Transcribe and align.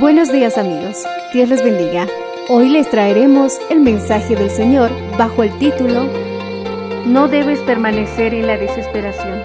Buenos 0.00 0.32
días 0.32 0.56
amigos, 0.56 1.04
Dios 1.34 1.50
les 1.50 1.62
bendiga. 1.62 2.06
Hoy 2.48 2.70
les 2.70 2.88
traeremos 2.88 3.58
el 3.68 3.80
mensaje 3.80 4.34
del 4.34 4.50
Señor 4.50 4.90
bajo 5.18 5.42
el 5.42 5.58
título 5.58 6.04
No 7.04 7.28
debes 7.28 7.60
permanecer 7.60 8.32
en 8.32 8.46
la 8.46 8.56
desesperación. 8.56 9.42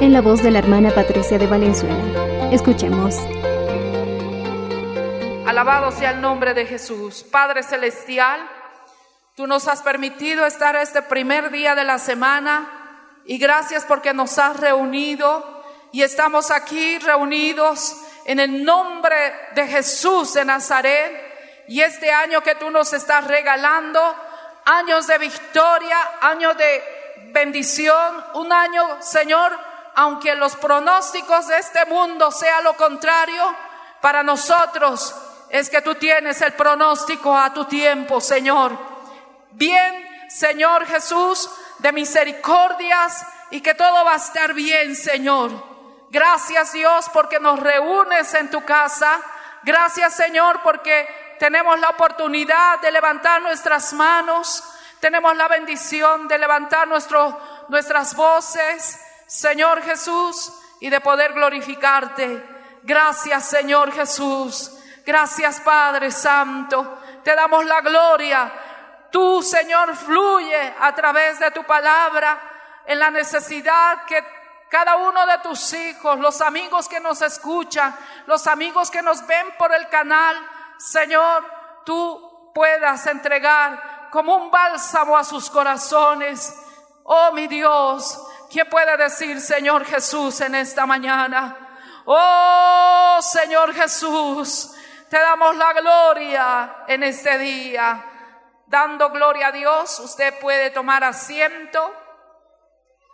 En 0.00 0.12
la 0.12 0.20
voz 0.20 0.40
de 0.44 0.52
la 0.52 0.60
hermana 0.60 0.92
Patricia 0.92 1.36
de 1.36 1.48
Valenzuela. 1.48 1.98
Escuchemos. 2.52 3.16
Alabado 5.44 5.90
sea 5.90 6.12
el 6.12 6.20
nombre 6.20 6.54
de 6.54 6.64
Jesús. 6.66 7.24
Padre 7.24 7.64
Celestial, 7.64 8.40
tú 9.34 9.48
nos 9.48 9.66
has 9.66 9.82
permitido 9.82 10.46
estar 10.46 10.76
este 10.76 11.02
primer 11.02 11.50
día 11.50 11.74
de 11.74 11.82
la 11.82 11.98
semana 11.98 12.70
y 13.24 13.36
gracias 13.38 13.84
porque 13.84 14.14
nos 14.14 14.38
has 14.38 14.60
reunido 14.60 15.44
y 15.90 16.02
estamos 16.02 16.52
aquí 16.52 16.98
reunidos 16.98 18.05
en 18.26 18.40
el 18.40 18.64
nombre 18.64 19.50
de 19.54 19.68
Jesús 19.68 20.34
de 20.34 20.44
Nazaret 20.44 21.64
y 21.68 21.80
este 21.80 22.10
año 22.10 22.42
que 22.42 22.56
tú 22.56 22.70
nos 22.72 22.92
estás 22.92 23.24
regalando, 23.24 24.00
años 24.64 25.06
de 25.06 25.16
victoria, 25.18 25.96
años 26.20 26.56
de 26.56 26.82
bendición, 27.28 28.24
un 28.34 28.52
año, 28.52 29.00
Señor, 29.00 29.56
aunque 29.94 30.34
los 30.34 30.56
pronósticos 30.56 31.46
de 31.46 31.58
este 31.58 31.84
mundo 31.86 32.32
sea 32.32 32.60
lo 32.62 32.76
contrario, 32.76 33.54
para 34.00 34.24
nosotros 34.24 35.14
es 35.48 35.70
que 35.70 35.80
tú 35.80 35.94
tienes 35.94 36.42
el 36.42 36.52
pronóstico 36.54 37.36
a 37.36 37.54
tu 37.54 37.66
tiempo, 37.66 38.20
Señor. 38.20 38.76
Bien, 39.52 40.28
Señor 40.28 40.84
Jesús, 40.86 41.48
de 41.78 41.92
misericordias 41.92 43.24
y 43.52 43.60
que 43.60 43.74
todo 43.74 44.04
va 44.04 44.14
a 44.14 44.16
estar 44.16 44.52
bien, 44.52 44.96
Señor. 44.96 45.75
Gracias 46.10 46.72
Dios 46.72 47.06
porque 47.12 47.40
nos 47.40 47.58
reúnes 47.60 48.32
en 48.34 48.50
tu 48.50 48.64
casa. 48.64 49.20
Gracias 49.62 50.14
Señor 50.14 50.60
porque 50.62 51.36
tenemos 51.38 51.78
la 51.80 51.90
oportunidad 51.90 52.80
de 52.80 52.90
levantar 52.90 53.42
nuestras 53.42 53.92
manos. 53.92 54.62
Tenemos 55.00 55.36
la 55.36 55.48
bendición 55.48 56.26
de 56.28 56.38
levantar 56.38 56.88
nuestras 56.88 58.16
voces, 58.16 59.00
Señor 59.26 59.82
Jesús, 59.82 60.52
y 60.80 60.88
de 60.88 61.00
poder 61.00 61.32
glorificarte. 61.32 62.42
Gracias 62.82 63.46
Señor 63.46 63.92
Jesús. 63.92 64.72
Gracias 65.04 65.60
Padre 65.60 66.10
Santo. 66.10 66.98
Te 67.22 67.34
damos 67.34 67.64
la 67.66 67.80
gloria. 67.80 68.52
Tú, 69.10 69.42
Señor, 69.42 69.96
fluye 69.96 70.74
a 70.80 70.94
través 70.94 71.38
de 71.38 71.50
tu 71.50 71.64
palabra 71.64 72.38
en 72.86 72.98
la 72.98 73.10
necesidad 73.10 74.04
que 74.04 74.24
cada 74.68 74.96
uno 74.96 75.24
de 75.26 75.38
tus 75.38 75.72
hijos, 75.72 76.18
los 76.18 76.40
amigos 76.40 76.88
que 76.88 77.00
nos 77.00 77.22
escuchan, 77.22 77.96
los 78.26 78.46
amigos 78.46 78.90
que 78.90 79.02
nos 79.02 79.26
ven 79.26 79.54
por 79.58 79.72
el 79.72 79.88
canal, 79.88 80.36
Señor, 80.78 81.44
tú 81.84 82.52
puedas 82.54 83.06
entregar 83.06 84.08
como 84.10 84.34
un 84.36 84.50
bálsamo 84.50 85.16
a 85.16 85.24
sus 85.24 85.50
corazones. 85.50 86.54
Oh, 87.04 87.32
mi 87.32 87.46
Dios, 87.46 88.20
¿quién 88.50 88.68
puede 88.68 88.96
decir, 88.96 89.40
Señor 89.40 89.84
Jesús, 89.84 90.40
en 90.40 90.54
esta 90.56 90.84
mañana? 90.86 91.56
Oh, 92.06 93.18
Señor 93.20 93.72
Jesús, 93.74 94.74
te 95.08 95.18
damos 95.18 95.56
la 95.56 95.72
gloria 95.74 96.84
en 96.88 97.02
este 97.04 97.38
día. 97.38 98.04
Dando 98.66 99.10
gloria 99.10 99.48
a 99.48 99.52
Dios, 99.52 100.00
usted 100.00 100.38
puede 100.40 100.70
tomar 100.70 101.04
asiento. 101.04 101.94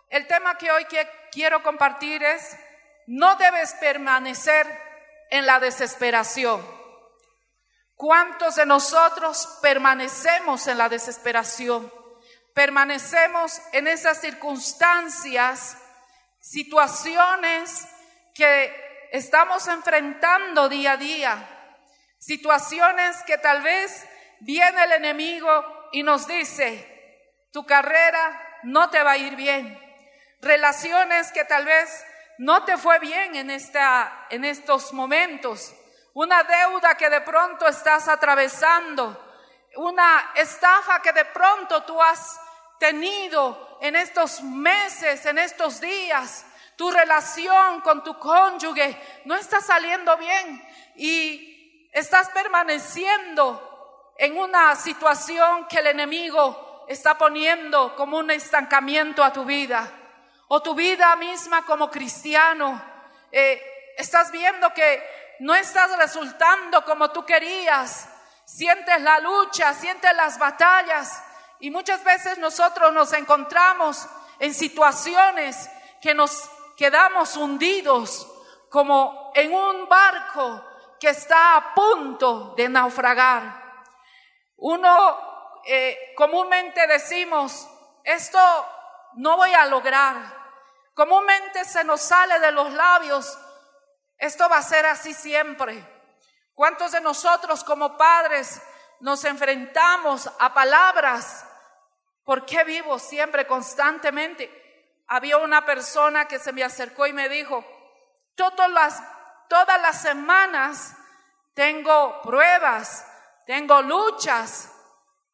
El 0.09 0.27
tema 0.27 0.57
que 0.57 0.71
hoy 0.71 0.85
que 0.87 1.22
quiero 1.33 1.63
compartir 1.63 2.23
es, 2.23 2.57
no 3.07 3.35
debes 3.37 3.73
permanecer 3.75 4.67
en 5.31 5.47
la 5.47 5.59
desesperación. 5.59 6.65
¿Cuántos 7.97 8.57
de 8.57 8.67
nosotros 8.67 9.59
permanecemos 9.63 10.67
en 10.67 10.79
la 10.79 10.89
desesperación? 10.89 11.93
Permanecemos 12.55 13.61
en 13.73 13.89
esas 13.89 14.21
circunstancias, 14.21 15.79
situaciones 16.41 17.89
que 18.35 19.09
estamos 19.13 19.67
enfrentando 19.69 20.69
día 20.69 20.93
a 20.93 20.97
día, 20.97 21.77
situaciones 22.19 23.17
que 23.27 23.39
tal 23.39 23.63
vez 23.63 24.07
viene 24.41 24.85
el 24.85 24.93
enemigo 24.93 25.89
y 25.93 26.03
nos 26.03 26.27
dice, 26.27 26.89
tu 27.53 27.65
carrera 27.65 28.59
no 28.65 28.91
te 28.91 29.03
va 29.03 29.13
a 29.13 29.17
ir 29.17 29.37
bien, 29.37 29.82
relaciones 30.43 31.31
que 31.31 31.45
tal 31.45 31.65
vez 31.65 32.05
no 32.39 32.65
te 32.65 32.77
fue 32.77 32.99
bien 32.99 33.37
en, 33.37 33.51
esta, 33.51 34.27
en 34.29 34.45
estos 34.45 34.93
momentos, 34.93 35.73
una 36.15 36.43
deuda 36.43 36.97
que 36.97 37.09
de 37.09 37.21
pronto 37.21 37.67
estás 37.69 38.09
atravesando, 38.09 39.19
una 39.77 40.33
estafa 40.35 41.01
que 41.01 41.13
de 41.13 41.25
pronto 41.27 41.85
tú 41.85 42.03
has 42.03 42.41
tenido 42.79 43.79
en 43.81 43.95
estos 43.95 44.43
meses, 44.43 45.25
en 45.25 45.39
estos 45.39 45.81
días, 45.81 46.45
tu 46.77 46.91
relación 46.91 47.81
con 47.81 48.03
tu 48.03 48.19
cónyuge 48.19 49.01
no 49.25 49.37
está 49.37 49.61
saliendo 49.61 50.17
bien 50.17 50.69
y 50.97 51.89
estás 51.93 52.31
permaneciendo 52.31 54.13
en 54.19 54.37
una 54.37 54.75
situación 54.75 55.67
que 55.69 55.79
el 55.79 55.87
enemigo 55.87 56.85
está 56.89 57.17
poniendo 57.17 57.95
como 57.95 58.19
un 58.19 58.31
estancamiento 58.33 59.23
a 59.23 59.33
tu 59.33 59.45
vida 59.45 60.02
o 60.55 60.61
tu 60.61 60.75
vida 60.75 61.17
misma 61.17 61.65
como 61.65 61.91
cristiano. 61.91 62.79
eh, 63.31 63.95
estás 63.97 64.31
viendo 64.31 64.71
que 64.75 65.03
no 65.39 65.55
estás 65.55 65.97
resultando 65.97 66.85
como 66.85 67.11
tú 67.11 67.25
querías. 67.25 68.07
Sientes 68.45 69.01
la 69.01 69.19
lucha, 69.21 69.73
sientes 69.73 70.15
las 70.15 70.39
batallas 70.39 71.25
y 71.59 71.71
muchas 71.71 72.05
veces 72.05 72.37
nosotros 72.37 72.93
nos 72.93 73.15
encontramos 73.15 74.07
en 74.39 74.53
situaciones 74.53 75.71
que 76.03 76.13
nos 76.13 76.51
quedamos 76.77 77.35
hundidos 77.35 78.31
como 78.69 79.33
en 79.35 79.55
un 79.55 79.89
barco 79.89 80.67
que 81.01 81.09
está 81.09 81.57
a 81.57 81.75
punto 81.75 82.53
de 82.59 82.69
naufragar. 82.69 83.87
Uno 84.59 85.63
eh, 85.65 86.13
comúnmente 86.15 86.87
decimos, 86.89 87.67
esto 88.05 88.39
no 89.15 89.39
voy 89.39 89.55
a 89.55 89.65
lograr. 89.65 90.42
Comúnmente 90.95 91.65
se 91.65 91.85
nos 91.85 92.01
sale 92.03 92.39
de 92.41 92.53
los 92.53 92.73
labios, 92.73 93.39
esto 94.19 94.49
va 94.49 94.59
a 94.59 94.63
ser 94.63 94.87
así 94.87 95.15
siempre. 95.15 95.87
¿Cuántos 96.55 96.93
de 96.93 97.01
nosotros 97.01 97.65
como 97.65 97.97
padres 97.97 98.61
nos 99.01 99.25
enfrentamos 99.25 100.31
a 100.39 100.53
palabras 100.53 101.45
¿Por 102.25 102.47
qué 102.47 102.65
vivo 102.65 102.99
siempre 102.99 103.47
constantemente? 103.47 104.51
Había 105.09 105.39
una 105.39 105.65
persona 105.65 106.27
que 106.29 106.39
se 106.39 106.53
me 106.53 106.63
acercó 106.63 107.07
y 107.07 107.13
me 107.13 107.29
dijo, 107.29 107.65
todas 108.35 108.71
las, 108.71 109.03
todas 109.49 109.81
las 109.83 110.01
semanas 110.01 110.97
tengo 111.55 112.23
pruebas, 112.23 113.07
tengo 113.45 113.83
luchas, 113.83 114.71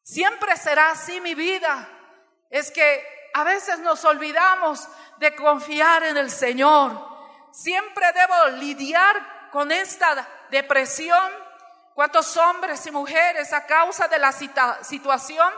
siempre 0.01 0.57
será 0.57 0.91
así 0.91 1.21
mi 1.21 1.35
vida. 1.35 1.87
Es 2.49 2.71
que 2.71 3.18
a 3.39 3.43
veces 3.45 3.79
nos 3.79 4.03
olvidamos 4.03 4.85
de 5.15 5.33
confiar 5.33 6.03
en 6.03 6.17
el 6.17 6.29
Señor. 6.29 6.91
Siempre 7.53 8.05
debo 8.11 8.57
lidiar 8.57 9.49
con 9.49 9.71
esta 9.71 10.27
depresión. 10.51 11.31
¿Cuántos 11.93 12.35
hombres 12.35 12.85
y 12.85 12.91
mujeres 12.91 13.53
a 13.53 13.65
causa 13.65 14.09
de 14.09 14.19
la 14.19 14.33
situación 14.33 15.53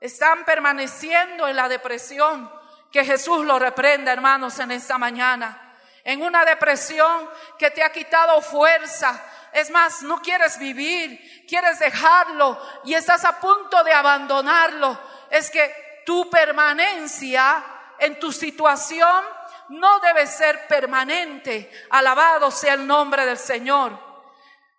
están 0.00 0.44
permaneciendo 0.44 1.48
en 1.48 1.56
la 1.56 1.68
depresión? 1.68 2.52
Que 2.92 3.04
Jesús 3.04 3.44
lo 3.44 3.58
reprenda, 3.58 4.12
hermanos, 4.12 4.56
en 4.60 4.70
esta 4.70 4.96
mañana. 4.96 5.74
En 6.04 6.22
una 6.22 6.44
depresión 6.44 7.28
que 7.58 7.72
te 7.72 7.82
ha 7.82 7.90
quitado 7.90 8.40
fuerza, 8.42 9.20
es 9.52 9.70
más, 9.70 10.02
no 10.02 10.22
quieres 10.22 10.56
vivir, 10.60 11.44
quieres 11.48 11.80
dejarlo 11.80 12.60
y 12.84 12.94
estás 12.94 13.24
a 13.24 13.40
punto 13.40 13.82
de 13.82 13.92
abandonarlo. 13.92 14.96
Es 15.30 15.50
que 15.50 15.87
tu 16.08 16.30
permanencia 16.30 17.62
en 17.98 18.18
tu 18.18 18.32
situación 18.32 19.22
no 19.68 20.00
debe 20.00 20.26
ser 20.26 20.66
permanente. 20.66 21.70
Alabado 21.90 22.50
sea 22.50 22.72
el 22.72 22.86
nombre 22.86 23.26
del 23.26 23.36
Señor. 23.36 23.92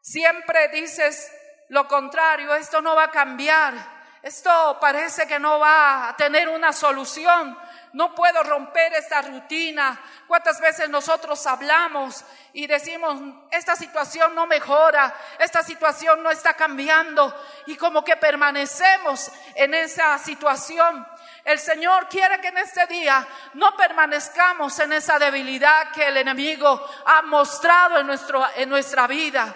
Siempre 0.02 0.70
dices 0.70 1.32
lo 1.68 1.88
contrario, 1.88 2.56
esto 2.56 2.82
no 2.82 2.96
va 2.96 3.04
a 3.04 3.12
cambiar, 3.12 3.76
esto 4.24 4.80
parece 4.82 5.28
que 5.28 5.38
no 5.38 5.60
va 5.60 6.10
a 6.10 6.18
tener 6.18 6.50
una 6.50 6.74
solución 6.74 7.56
no 7.94 8.14
puedo 8.14 8.44
romper 8.44 8.94
esta 8.94 9.22
rutina. 9.22 10.00
¿Cuántas 10.28 10.60
veces 10.60 10.90
nosotros 10.90 11.46
hablamos 11.48 12.24
y 12.54 12.68
decimos, 12.68 13.20
esta 13.52 13.76
situación 13.76 14.36
no 14.36 14.46
mejora, 14.46 15.14
esta 15.40 15.64
situación 15.64 16.22
no 16.22 16.30
está 16.30 16.54
cambiando 16.54 17.34
y 17.66 17.76
como 17.76 18.04
que 18.04 18.18
permanecemos 18.18 19.32
en 19.56 19.74
esa 19.74 20.18
situación? 20.20 21.08
El 21.50 21.58
Señor 21.58 22.08
quiere 22.08 22.40
que 22.40 22.50
en 22.50 22.60
este 22.60 22.86
día 22.86 23.28
no 23.56 23.76
permanezcamos 23.76 24.78
en 24.82 24.94
esa 24.94 25.18
debilidad 25.18 25.92
que 25.92 26.06
el 26.06 26.18
enemigo 26.18 26.88
ha 27.08 27.24
mostrado 27.24 27.98
en, 27.98 28.06
nuestro, 28.06 28.46
en 28.56 28.70
nuestra 28.70 29.08
vida. 29.08 29.52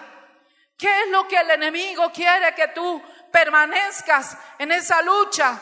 ¿Qué 0.76 1.02
es 1.02 1.08
lo 1.10 1.28
que 1.28 1.36
el 1.36 1.52
enemigo 1.52 2.10
quiere 2.10 2.52
que 2.52 2.66
tú 2.74 3.00
permanezcas 3.30 4.36
en 4.58 4.72
esa 4.72 5.02
lucha? 5.02 5.56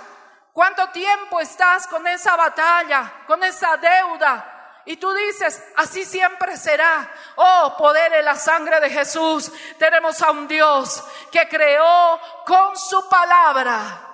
¿Cuánto 0.54 0.88
tiempo 0.88 1.38
estás 1.38 1.86
con 1.86 2.06
esa 2.06 2.34
batalla, 2.34 3.12
con 3.26 3.44
esa 3.44 3.76
deuda? 3.76 4.80
Y 4.86 4.96
tú 4.96 5.12
dices, 5.12 5.62
así 5.76 6.06
siempre 6.06 6.56
será. 6.56 7.12
Oh, 7.36 7.74
poder 7.76 8.10
en 8.14 8.24
la 8.24 8.36
sangre 8.36 8.80
de 8.80 8.88
Jesús. 8.88 9.52
Tenemos 9.78 10.22
a 10.22 10.30
un 10.30 10.48
Dios 10.48 11.04
que 11.30 11.46
creó 11.46 12.18
con 12.46 12.74
su 12.74 13.06
palabra. 13.10 14.08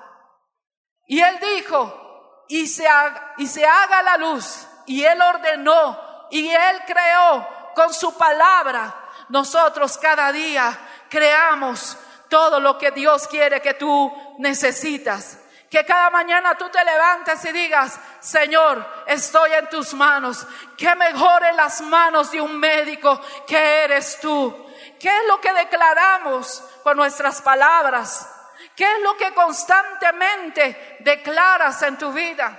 Y 1.07 1.21
Él 1.21 1.39
dijo, 1.39 2.07
y 2.49 2.67
se 2.67 2.89
haga, 2.89 3.35
y 3.37 3.47
se 3.47 3.65
haga 3.65 4.03
la 4.03 4.17
luz. 4.17 4.67
Y 4.87 5.05
Él 5.05 5.21
ordenó, 5.21 6.27
y 6.31 6.49
Él 6.49 6.83
creó 6.87 7.47
con 7.75 7.93
su 7.93 8.17
palabra. 8.17 8.95
Nosotros 9.29 9.99
cada 9.99 10.33
día 10.33 10.77
creamos 11.09 11.97
todo 12.29 12.59
lo 12.61 12.79
que 12.79 12.91
Dios 12.91 13.29
quiere 13.29 13.61
que 13.61 13.75
tú 13.75 14.13
necesitas. 14.39 15.39
Que 15.71 15.85
cada 15.85 16.09
mañana 16.09 16.57
tú 16.57 16.69
te 16.71 16.83
levantes 16.83 17.45
y 17.45 17.53
digas, 17.53 18.01
Señor, 18.21 18.87
estoy 19.07 19.53
en 19.53 19.69
tus 19.69 19.93
manos. 19.93 20.47
Que 20.79 20.95
mejore 20.95 21.53
las 21.53 21.83
manos 21.83 22.31
de 22.31 22.41
un 22.41 22.59
médico 22.59 23.21
que 23.47 23.85
eres 23.85 24.19
tú. 24.21 24.67
¿Qué 24.99 25.09
es 25.09 25.27
lo 25.27 25.41
que 25.41 25.53
declaramos 25.53 26.65
con 26.83 26.97
nuestras 26.97 27.43
palabras? 27.43 28.27
¿Qué 28.79 28.85
es 28.85 29.03
lo 29.03 29.17
que 29.17 29.35
constantemente 29.35 30.99
declaras 31.01 31.83
en 31.83 31.99
tu 31.99 32.13
vida? 32.13 32.57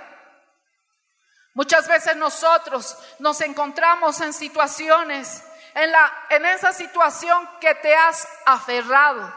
Muchas 1.54 1.88
veces 1.88 2.14
nosotros 2.14 2.96
nos 3.18 3.40
encontramos 3.40 4.20
en 4.20 4.32
situaciones, 4.32 5.42
en, 5.74 5.90
la, 5.90 6.26
en 6.28 6.46
esa 6.46 6.72
situación 6.72 7.48
que 7.60 7.74
te 7.76 7.94
has 7.94 8.28
aferrado, 8.44 9.34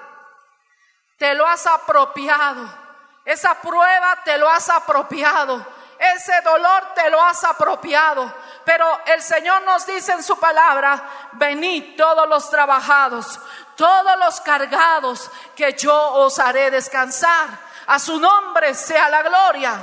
te 1.18 1.33
lo 1.33 1.47
has 1.47 1.65
apropiado 1.65 2.83
esa 3.25 3.56
prueba 3.56 4.21
te 4.24 4.38
lo 4.38 4.50
has 4.50 4.69
apropiado. 4.69 5.65
Ese 5.97 6.41
dolor 6.41 6.94
te 6.95 7.09
lo 7.09 7.21
has 7.21 7.44
apropiado. 7.44 8.33
Pero 8.65 8.86
el 9.06 9.21
Señor 9.21 9.62
nos 9.63 9.86
dice 9.86 10.12
en 10.12 10.24
su 10.24 10.38
palabra, 10.38 11.01
venid 11.33 11.95
todos 11.95 12.27
los 12.27 12.50
trabajados, 12.50 13.39
todos 13.75 14.17
los 14.19 14.41
cargados, 14.41 15.29
que 15.55 15.73
yo 15.73 16.13
os 16.13 16.39
haré 16.39 16.71
descansar. 16.71 17.47
A 17.87 17.99
su 17.99 18.19
nombre 18.19 18.73
sea 18.73 19.09
la 19.09 19.21
gloria. 19.21 19.75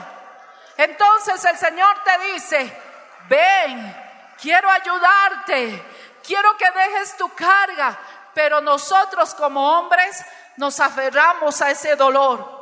Entonces 0.77 1.45
el 1.45 1.59
Señor 1.59 1.97
te 2.03 2.33
dice, 2.33 2.83
ven, 3.29 4.35
quiero 4.41 4.71
ayudarte, 4.71 5.85
quiero 6.27 6.57
que 6.57 6.71
dejes 6.71 7.17
tu 7.17 7.29
carga. 7.35 7.99
Pero 8.33 8.61
nosotros 8.61 9.35
como 9.35 9.79
hombres 9.79 10.25
nos 10.57 10.81
aferramos 10.81 11.61
a 11.61 11.71
ese 11.71 11.97
dolor 11.97 12.61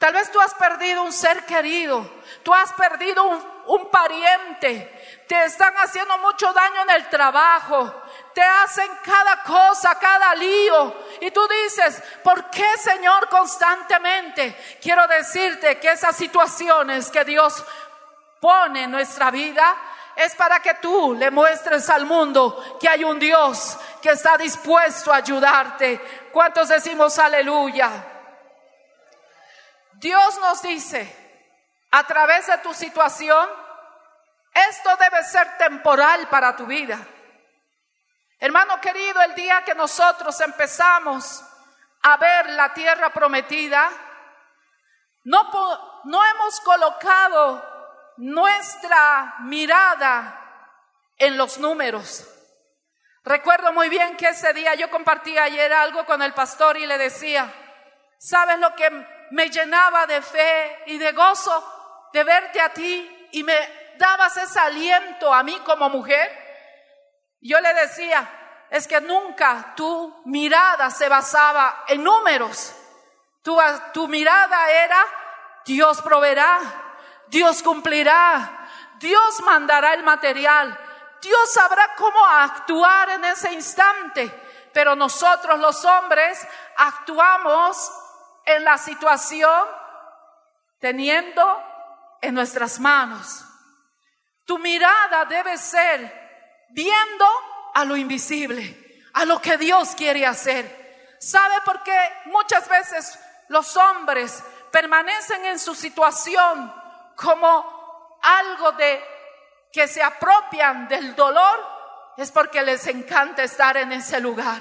Tal 0.00 0.14
vez 0.14 0.32
tú 0.32 0.40
has 0.40 0.54
perdido 0.54 1.02
un 1.02 1.12
ser 1.12 1.44
querido, 1.44 2.10
tú 2.42 2.54
has 2.54 2.72
perdido 2.72 3.22
un, 3.66 3.90
pariente, 3.90 5.26
te 5.28 5.44
están 5.44 5.74
haciendo 5.74 6.16
mucho 6.16 6.50
daño 6.54 6.80
en 6.84 6.90
el 6.92 7.10
trabajo, 7.10 8.02
te 8.34 8.42
hacen 8.42 8.90
cada 9.04 9.42
cosa, 9.42 9.98
cada 9.98 10.34
lío. 10.34 10.94
Y 11.20 11.30
tú 11.30 11.46
dices, 11.48 12.02
¿por 12.22 12.50
qué 12.50 12.76
Señor 12.78 13.28
constantemente? 13.28 14.78
Quiero 14.80 15.06
decirte 15.06 15.78
que 15.78 15.92
esas 15.92 16.16
situaciones 16.16 17.10
que 17.10 17.24
Dios 17.24 17.64
pone 18.40 18.84
en 18.84 18.90
nuestra 18.90 19.30
vida 19.30 19.76
es 20.16 20.34
para 20.34 20.60
que 20.60 20.74
tú 20.74 21.14
le 21.14 21.30
muestres 21.30 21.88
al 21.88 22.04
mundo 22.04 22.78
que 22.80 22.88
hay 22.88 23.04
un 23.04 23.18
Dios 23.18 23.78
que 24.02 24.10
está 24.10 24.36
dispuesto 24.36 25.12
a 25.12 25.16
ayudarte. 25.16 26.00
¿Cuántos 26.32 26.68
decimos 26.68 27.18
aleluya? 27.18 27.90
Dios 29.94 30.38
nos 30.40 30.62
dice, 30.62 31.16
a 31.90 32.06
través 32.06 32.46
de 32.46 32.58
tu 32.58 32.72
situación, 32.72 33.48
esto 34.52 34.90
debe 34.96 35.22
ser 35.24 35.58
temporal 35.58 36.28
para 36.28 36.56
tu 36.56 36.66
vida. 36.66 36.98
Hermano 38.40 38.80
querido, 38.80 39.20
el 39.22 39.34
día 39.34 39.62
que 39.64 39.74
nosotros 39.74 40.40
empezamos 40.40 41.44
a 42.02 42.16
ver 42.16 42.50
la 42.50 42.72
tierra 42.72 43.12
prometida, 43.12 43.90
no, 45.24 46.02
no 46.04 46.24
hemos 46.24 46.60
colocado 46.60 47.62
nuestra 48.16 49.36
mirada 49.40 50.40
en 51.18 51.36
los 51.36 51.58
números. 51.58 52.26
Recuerdo 53.22 53.72
muy 53.72 53.90
bien 53.90 54.16
que 54.16 54.30
ese 54.30 54.52
día 54.54 54.74
yo 54.74 54.90
compartí 54.90 55.36
ayer 55.36 55.72
algo 55.72 56.06
con 56.06 56.22
el 56.22 56.32
pastor 56.32 56.78
y 56.78 56.86
le 56.86 56.96
decía, 56.96 57.52
¿sabes 58.18 58.58
lo 58.58 58.74
que 58.74 58.90
me 59.30 59.50
llenaba 59.50 60.06
de 60.06 60.22
fe 60.22 60.82
y 60.86 60.98
de 60.98 61.12
gozo 61.12 62.08
de 62.12 62.24
verte 62.24 62.60
a 62.60 62.72
ti 62.72 63.28
y 63.32 63.42
me 63.42 63.54
dabas 63.96 64.36
ese 64.36 64.58
aliento 64.58 65.32
a 65.32 65.42
mí 65.42 65.58
como 65.64 65.88
mujer. 65.88 66.39
Yo 67.40 67.58
le 67.60 67.72
decía, 67.74 68.28
es 68.70 68.86
que 68.86 69.00
nunca 69.00 69.74
tu 69.74 70.22
mirada 70.26 70.90
se 70.90 71.08
basaba 71.08 71.84
en 71.88 72.04
números. 72.04 72.74
Tu, 73.42 74.08
mirada 74.08 74.70
era, 74.70 75.04
Dios 75.64 76.00
proveerá, 76.02 76.58
Dios 77.26 77.62
cumplirá, 77.62 78.68
Dios 78.98 79.40
mandará 79.42 79.94
el 79.94 80.02
material, 80.02 80.78
Dios 81.22 81.52
sabrá 81.52 81.94
cómo 81.96 82.24
actuar 82.26 83.10
en 83.10 83.24
ese 83.24 83.52
instante. 83.52 84.30
Pero 84.72 84.94
nosotros 84.94 85.58
los 85.58 85.84
hombres 85.84 86.46
actuamos 86.76 87.90
en 88.44 88.62
la 88.62 88.78
situación 88.78 89.66
teniendo 90.78 91.64
en 92.20 92.34
nuestras 92.34 92.78
manos. 92.78 93.44
Tu 94.44 94.58
mirada 94.58 95.24
debe 95.24 95.58
ser 95.58 96.19
viendo 96.70 97.26
a 97.74 97.84
lo 97.84 97.96
invisible, 97.96 99.02
a 99.12 99.24
lo 99.24 99.40
que 99.40 99.56
Dios 99.56 99.94
quiere 99.96 100.26
hacer. 100.26 101.16
¿Sabe 101.20 101.60
por 101.64 101.82
qué 101.82 101.98
muchas 102.26 102.68
veces 102.68 103.18
los 103.48 103.76
hombres 103.76 104.42
permanecen 104.70 105.44
en 105.46 105.58
su 105.58 105.74
situación 105.74 106.72
como 107.16 108.18
algo 108.22 108.72
de 108.72 109.02
que 109.72 109.86
se 109.86 110.02
apropian 110.02 110.88
del 110.88 111.14
dolor? 111.14 111.66
Es 112.16 112.30
porque 112.30 112.62
les 112.62 112.86
encanta 112.86 113.42
estar 113.42 113.76
en 113.76 113.92
ese 113.92 114.20
lugar. 114.20 114.60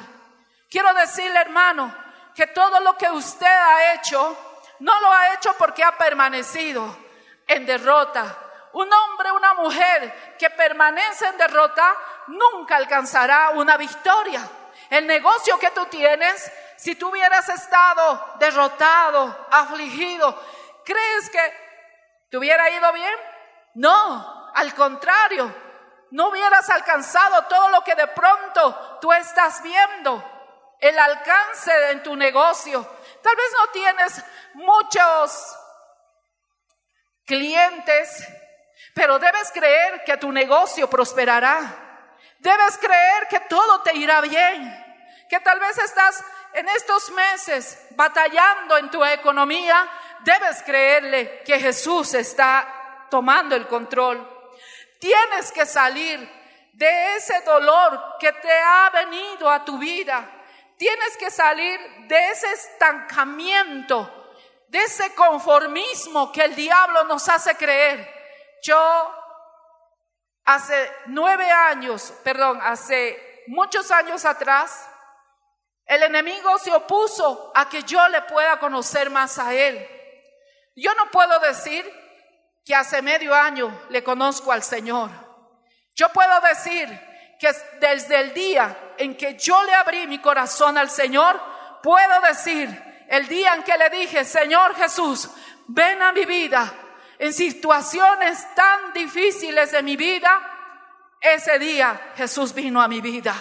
Quiero 0.69 0.93
decirle, 0.93 1.39
hermano, 1.39 1.93
que 2.35 2.47
todo 2.47 2.79
lo 2.79 2.97
que 2.97 3.09
usted 3.09 3.47
ha 3.47 3.93
hecho 3.93 4.37
no 4.79 4.99
lo 5.01 5.11
ha 5.11 5.33
hecho 5.33 5.53
porque 5.57 5.83
ha 5.83 5.97
permanecido 5.97 6.95
en 7.47 7.65
derrota. 7.65 8.37
Un 8.73 8.91
hombre, 8.91 9.31
una 9.31 9.53
mujer 9.55 10.35
que 10.37 10.49
permanece 10.51 11.25
en 11.27 11.37
derrota 11.37 11.95
nunca 12.27 12.75
alcanzará 12.75 13.51
una 13.51 13.77
victoria. 13.77 14.41
El 14.89 15.07
negocio 15.07 15.57
que 15.59 15.71
tú 15.71 15.85
tienes, 15.87 16.51
si 16.77 16.95
tú 16.95 17.09
hubieras 17.09 17.47
estado 17.49 18.35
derrotado, 18.39 19.47
afligido, 19.51 20.39
¿crees 20.85 21.29
que 21.29 21.53
te 22.29 22.37
hubiera 22.37 22.69
ido 22.69 22.91
bien? 22.93 23.15
No, 23.75 24.51
al 24.53 24.73
contrario, 24.73 25.53
no 26.11 26.29
hubieras 26.29 26.69
alcanzado 26.69 27.45
todo 27.45 27.69
lo 27.69 27.83
que 27.83 27.95
de 27.95 28.07
pronto 28.07 28.97
tú 29.01 29.11
estás 29.13 29.61
viendo, 29.61 30.23
el 30.79 30.97
alcance 30.97 31.91
en 31.91 32.03
tu 32.03 32.15
negocio. 32.15 32.81
Tal 33.21 33.35
vez 33.35 33.51
no 33.53 33.67
tienes 33.71 34.25
muchos 34.53 35.57
clientes, 37.25 38.27
pero 38.93 39.19
debes 39.19 39.51
creer 39.51 40.03
que 40.03 40.17
tu 40.17 40.31
negocio 40.31 40.89
prosperará. 40.89 42.15
Debes 42.39 42.77
creer 42.77 43.27
que 43.29 43.39
todo 43.41 43.81
te 43.81 43.95
irá 43.95 44.21
bien. 44.21 44.85
Que 45.29 45.39
tal 45.39 45.59
vez 45.59 45.77
estás 45.77 46.23
en 46.53 46.67
estos 46.69 47.11
meses 47.11 47.87
batallando 47.91 48.77
en 48.77 48.89
tu 48.89 49.03
economía. 49.03 49.89
Debes 50.21 50.63
creerle 50.63 51.43
que 51.45 51.59
Jesús 51.59 52.13
está 52.13 53.07
tomando 53.09 53.55
el 53.55 53.67
control. 53.67 54.27
Tienes 54.99 55.51
que 55.51 55.65
salir 55.65 56.19
de 56.73 57.15
ese 57.15 57.41
dolor 57.41 58.17
que 58.19 58.31
te 58.31 58.51
ha 58.51 58.89
venido 58.89 59.49
a 59.49 59.63
tu 59.63 59.77
vida. 59.77 60.29
Tienes 60.77 61.17
que 61.17 61.29
salir 61.29 61.79
de 62.07 62.31
ese 62.31 62.51
estancamiento, 62.53 64.09
de 64.67 64.79
ese 64.79 65.13
conformismo 65.13 66.31
que 66.31 66.43
el 66.43 66.55
diablo 66.55 67.03
nos 67.03 67.27
hace 67.27 67.55
creer. 67.55 68.18
Yo 68.63 69.15
hace 70.45 70.91
nueve 71.07 71.49
años, 71.51 72.13
perdón, 72.23 72.59
hace 72.61 73.43
muchos 73.47 73.91
años 73.91 74.25
atrás, 74.25 74.87
el 75.85 76.03
enemigo 76.03 76.57
se 76.59 76.71
opuso 76.71 77.51
a 77.55 77.67
que 77.67 77.83
yo 77.83 78.07
le 78.09 78.21
pueda 78.23 78.59
conocer 78.59 79.09
más 79.09 79.39
a 79.39 79.53
él. 79.53 79.87
Yo 80.75 80.93
no 80.95 81.09
puedo 81.09 81.39
decir 81.39 81.83
que 82.63 82.75
hace 82.75 83.01
medio 83.01 83.33
año 83.33 83.85
le 83.89 84.03
conozco 84.03 84.51
al 84.51 84.61
Señor. 84.61 85.09
Yo 85.95 86.09
puedo 86.09 86.39
decir 86.41 86.87
que 87.39 87.51
desde 87.79 88.19
el 88.19 88.33
día 88.33 88.93
en 88.97 89.17
que 89.17 89.35
yo 89.35 89.63
le 89.63 89.73
abrí 89.73 90.05
mi 90.07 90.19
corazón 90.19 90.77
al 90.77 90.89
Señor, 90.89 91.41
puedo 91.81 92.21
decir 92.21 92.69
el 93.09 93.27
día 93.27 93.55
en 93.55 93.63
que 93.63 93.77
le 93.77 93.89
dije, 93.89 94.23
Señor 94.23 94.75
Jesús, 94.75 95.29
ven 95.67 96.01
a 96.01 96.11
mi 96.11 96.25
vida 96.25 96.71
en 97.19 97.33
situaciones 97.33 98.47
tan 98.55 98.93
difíciles 98.93 99.71
de 99.71 99.83
mi 99.83 99.97
vida, 99.97 100.31
ese 101.19 101.59
día 101.59 102.13
Jesús 102.15 102.53
vino 102.53 102.81
a 102.81 102.87
mi 102.87 103.01
vida. 103.01 103.35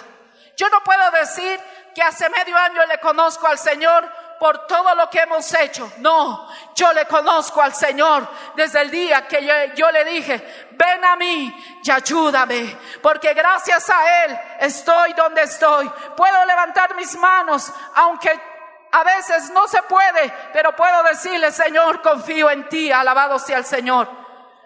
Yo 0.57 0.69
no 0.69 0.83
puedo 0.83 1.09
decir 1.11 1.57
que 1.95 2.03
hace 2.03 2.29
medio 2.29 2.57
año 2.57 2.85
le 2.85 2.99
conozco 2.99 3.47
al 3.47 3.57
Señor 3.57 4.11
por 4.37 4.67
todo 4.67 4.93
lo 4.95 5.09
que 5.09 5.19
hemos 5.19 5.53
hecho. 5.53 5.91
No, 5.99 6.49
yo 6.75 6.91
le 6.91 7.05
conozco 7.05 7.61
al 7.61 7.73
Señor 7.73 8.27
desde 8.55 8.81
el 8.81 8.91
día 8.91 9.27
que 9.27 9.71
yo, 9.75 9.91
le 9.91 10.03
dije, 10.05 10.67
ven 10.71 11.05
a 11.05 11.15
mí 11.15 11.79
y 11.81 11.91
ayúdame, 11.91 12.77
porque 13.01 13.33
gracias 13.33 13.89
a 13.89 14.25
Él 14.25 14.39
estoy 14.59 15.13
donde 15.13 15.43
estoy. 15.43 15.89
Puedo 16.17 16.45
levantar 16.45 16.95
mis 16.95 17.15
manos, 17.15 17.71
aunque 17.95 18.48
a 18.91 19.03
veces 19.03 19.51
no 19.51 19.67
se 19.67 19.81
puede, 19.83 20.33
pero 20.53 20.75
puedo 20.75 21.03
decirle, 21.03 21.51
Señor, 21.51 22.01
confío 22.01 22.49
en 22.49 22.67
ti, 22.69 22.91
alabado 22.91 23.37
sea 23.39 23.57
el 23.57 23.65
Señor. 23.65 24.09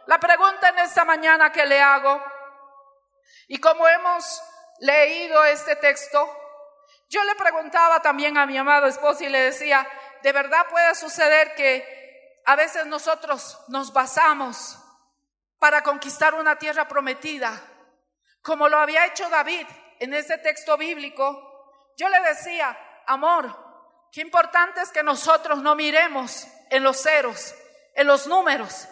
La 0.05 0.19
pregunta 0.19 0.69
en 0.69 0.79
esta 0.79 1.05
mañana 1.05 1.51
que 1.51 1.65
le 1.65 1.81
hago, 1.81 2.23
y 3.47 3.59
como 3.59 3.87
hemos 3.87 4.41
leído 4.79 5.43
este 5.45 5.75
texto, 5.75 6.29
yo 7.09 7.23
le 7.23 7.35
preguntaba 7.35 8.01
también 8.01 8.37
a 8.37 8.45
mi 8.45 8.57
amado 8.57 8.87
esposo 8.87 9.23
y 9.23 9.29
le 9.29 9.39
decía, 9.39 9.87
¿de 10.21 10.31
verdad 10.31 10.65
puede 10.69 10.95
suceder 10.95 11.53
que 11.55 12.41
a 12.45 12.55
veces 12.55 12.85
nosotros 12.85 13.59
nos 13.67 13.93
basamos 13.93 14.79
para 15.59 15.83
conquistar 15.83 16.33
una 16.33 16.57
tierra 16.57 16.87
prometida, 16.87 17.51
como 18.41 18.67
lo 18.67 18.77
había 18.77 19.05
hecho 19.05 19.29
David 19.29 19.67
en 19.99 20.13
ese 20.13 20.37
texto 20.37 20.77
bíblico? 20.77 21.93
Yo 21.97 22.09
le 22.09 22.19
decía, 22.21 22.77
amor, 23.05 23.72
qué 24.13 24.21
importante 24.21 24.79
es 24.79 24.91
que 24.91 25.01
nosotros 25.01 25.57
no 25.57 25.75
miremos 25.75 26.47
en 26.69 26.83
los 26.83 27.01
ceros, 27.01 27.55
en 27.95 28.05
los 28.05 28.27
números, 28.27 28.87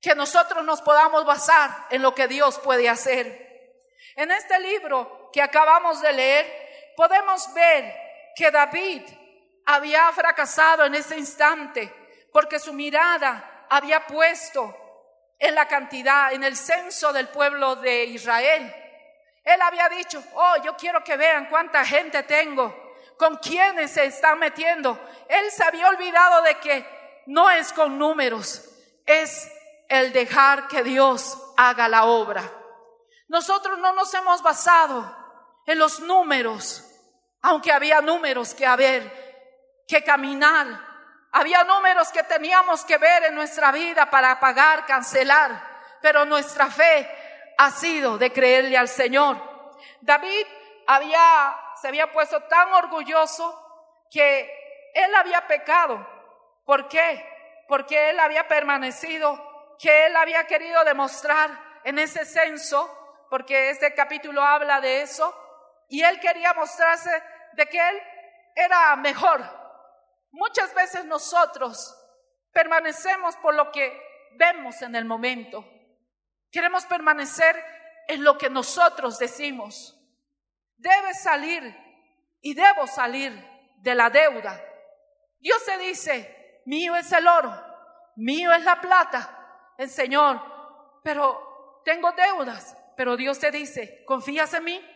que 0.00 0.14
nosotros 0.14 0.62
nos 0.64 0.82
podamos 0.82 1.24
basar 1.24 1.86
en 1.90 2.02
lo 2.02 2.14
que 2.14 2.28
Dios 2.28 2.58
puede 2.58 2.88
hacer. 2.88 3.48
En 4.14 4.30
este 4.30 4.58
libro 4.60 5.30
que 5.32 5.40
acabamos 5.40 6.02
de 6.02 6.12
leer, 6.12 6.92
podemos 6.96 7.52
ver 7.54 7.94
que 8.36 8.50
David 8.50 9.02
había 9.64 10.12
fracasado 10.12 10.84
en 10.84 10.94
ese 10.94 11.16
instante 11.16 11.92
porque 12.32 12.58
su 12.58 12.72
mirada 12.74 13.66
había 13.70 14.06
puesto 14.06 14.76
en 15.38 15.54
la 15.54 15.66
cantidad, 15.66 16.32
en 16.32 16.44
el 16.44 16.56
censo 16.56 17.12
del 17.12 17.28
pueblo 17.28 17.76
de 17.76 18.04
Israel. 18.04 18.74
Él 19.42 19.62
había 19.62 19.88
dicho, 19.88 20.22
oh, 20.34 20.56
yo 20.62 20.76
quiero 20.76 21.02
que 21.02 21.16
vean 21.16 21.46
cuánta 21.46 21.84
gente 21.84 22.22
tengo, 22.24 22.87
con 23.18 23.36
quiénes 23.36 23.90
se 23.90 24.06
están 24.06 24.38
metiendo. 24.38 24.98
Él 25.28 25.50
se 25.50 25.64
había 25.64 25.88
olvidado 25.88 26.42
de 26.42 26.54
que 26.56 27.22
no 27.26 27.50
es 27.50 27.72
con 27.72 27.98
números, 27.98 28.64
es 29.04 29.50
el 29.88 30.12
dejar 30.12 30.68
que 30.68 30.82
Dios 30.82 31.36
haga 31.56 31.88
la 31.88 32.04
obra. 32.04 32.42
Nosotros 33.28 33.78
no 33.78 33.92
nos 33.92 34.12
hemos 34.14 34.42
basado 34.42 35.14
en 35.66 35.78
los 35.78 36.00
números, 36.00 36.84
aunque 37.42 37.72
había 37.72 38.00
números 38.00 38.54
que 38.54 38.66
haber, 38.66 39.84
que 39.86 40.02
caminar, 40.02 40.88
había 41.32 41.62
números 41.64 42.10
que 42.10 42.22
teníamos 42.22 42.84
que 42.84 42.96
ver 42.96 43.24
en 43.24 43.34
nuestra 43.34 43.70
vida 43.70 44.08
para 44.08 44.40
pagar, 44.40 44.86
cancelar, 44.86 45.98
pero 46.00 46.24
nuestra 46.24 46.68
fe 46.68 47.08
ha 47.58 47.70
sido 47.70 48.16
de 48.16 48.32
creerle 48.32 48.78
al 48.78 48.88
Señor. 48.88 49.36
David 50.00 50.46
había, 50.86 51.54
se 51.80 51.88
había 51.88 52.12
puesto 52.12 52.42
tan 52.44 52.72
orgulloso 52.72 54.06
que 54.10 54.90
él 54.94 55.14
había 55.14 55.46
pecado. 55.46 56.06
¿Por 56.64 56.88
qué? 56.88 57.24
Porque 57.68 58.10
él 58.10 58.20
había 58.20 58.48
permanecido, 58.48 59.76
que 59.78 60.06
él 60.06 60.16
había 60.16 60.46
querido 60.46 60.84
demostrar 60.84 61.50
en 61.84 61.98
ese 61.98 62.24
censo, 62.24 63.26
porque 63.30 63.70
este 63.70 63.94
capítulo 63.94 64.42
habla 64.42 64.80
de 64.80 65.02
eso, 65.02 65.34
y 65.88 66.02
él 66.02 66.18
quería 66.20 66.52
mostrarse 66.54 67.10
de 67.52 67.66
que 67.66 67.78
él 67.78 68.02
era 68.54 68.96
mejor. 68.96 69.42
Muchas 70.30 70.74
veces 70.74 71.04
nosotros 71.04 71.94
permanecemos 72.52 73.36
por 73.36 73.54
lo 73.54 73.70
que 73.70 74.28
vemos 74.34 74.82
en 74.82 74.94
el 74.94 75.04
momento. 75.04 75.64
Queremos 76.50 76.84
permanecer 76.86 77.62
en 78.08 78.24
lo 78.24 78.36
que 78.36 78.50
nosotros 78.50 79.18
decimos. 79.18 79.97
Debe 80.78 81.12
salir 81.14 81.76
y 82.40 82.54
debo 82.54 82.86
salir 82.86 83.32
de 83.78 83.94
la 83.94 84.10
deuda. 84.10 84.60
Dios 85.40 85.62
se 85.64 85.76
dice, 85.78 86.62
mío 86.66 86.96
es 86.96 87.10
el 87.12 87.26
oro, 87.26 87.52
mío 88.16 88.52
es 88.52 88.62
la 88.64 88.80
plata, 88.80 89.74
el 89.76 89.90
Señor, 89.90 90.40
pero 91.02 91.82
tengo 91.84 92.12
deudas, 92.12 92.76
pero 92.96 93.16
Dios 93.16 93.38
te 93.38 93.50
dice, 93.50 94.04
¿confías 94.04 94.54
en 94.54 94.64
mí? 94.64 94.94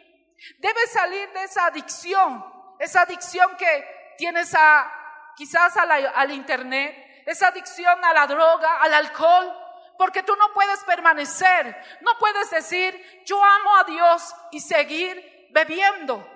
Debes 0.58 0.92
salir 0.92 1.30
de 1.32 1.44
esa 1.44 1.66
adicción, 1.66 2.44
esa 2.78 3.02
adicción 3.02 3.56
que 3.56 4.14
tienes 4.18 4.54
a 4.54 4.90
quizás 5.36 5.76
al 5.76 6.32
internet, 6.32 7.22
esa 7.26 7.48
adicción 7.48 8.04
a 8.04 8.12
la 8.12 8.26
droga, 8.26 8.80
al 8.80 8.94
alcohol, 8.94 9.52
porque 9.96 10.22
tú 10.22 10.34
no 10.36 10.52
puedes 10.52 10.80
permanecer, 10.84 11.76
no 12.00 12.18
puedes 12.18 12.50
decir, 12.50 13.22
yo 13.24 13.42
amo 13.42 13.76
a 13.76 13.84
Dios 13.84 14.34
y 14.50 14.60
seguir 14.60 15.31
bebiendo, 15.52 16.26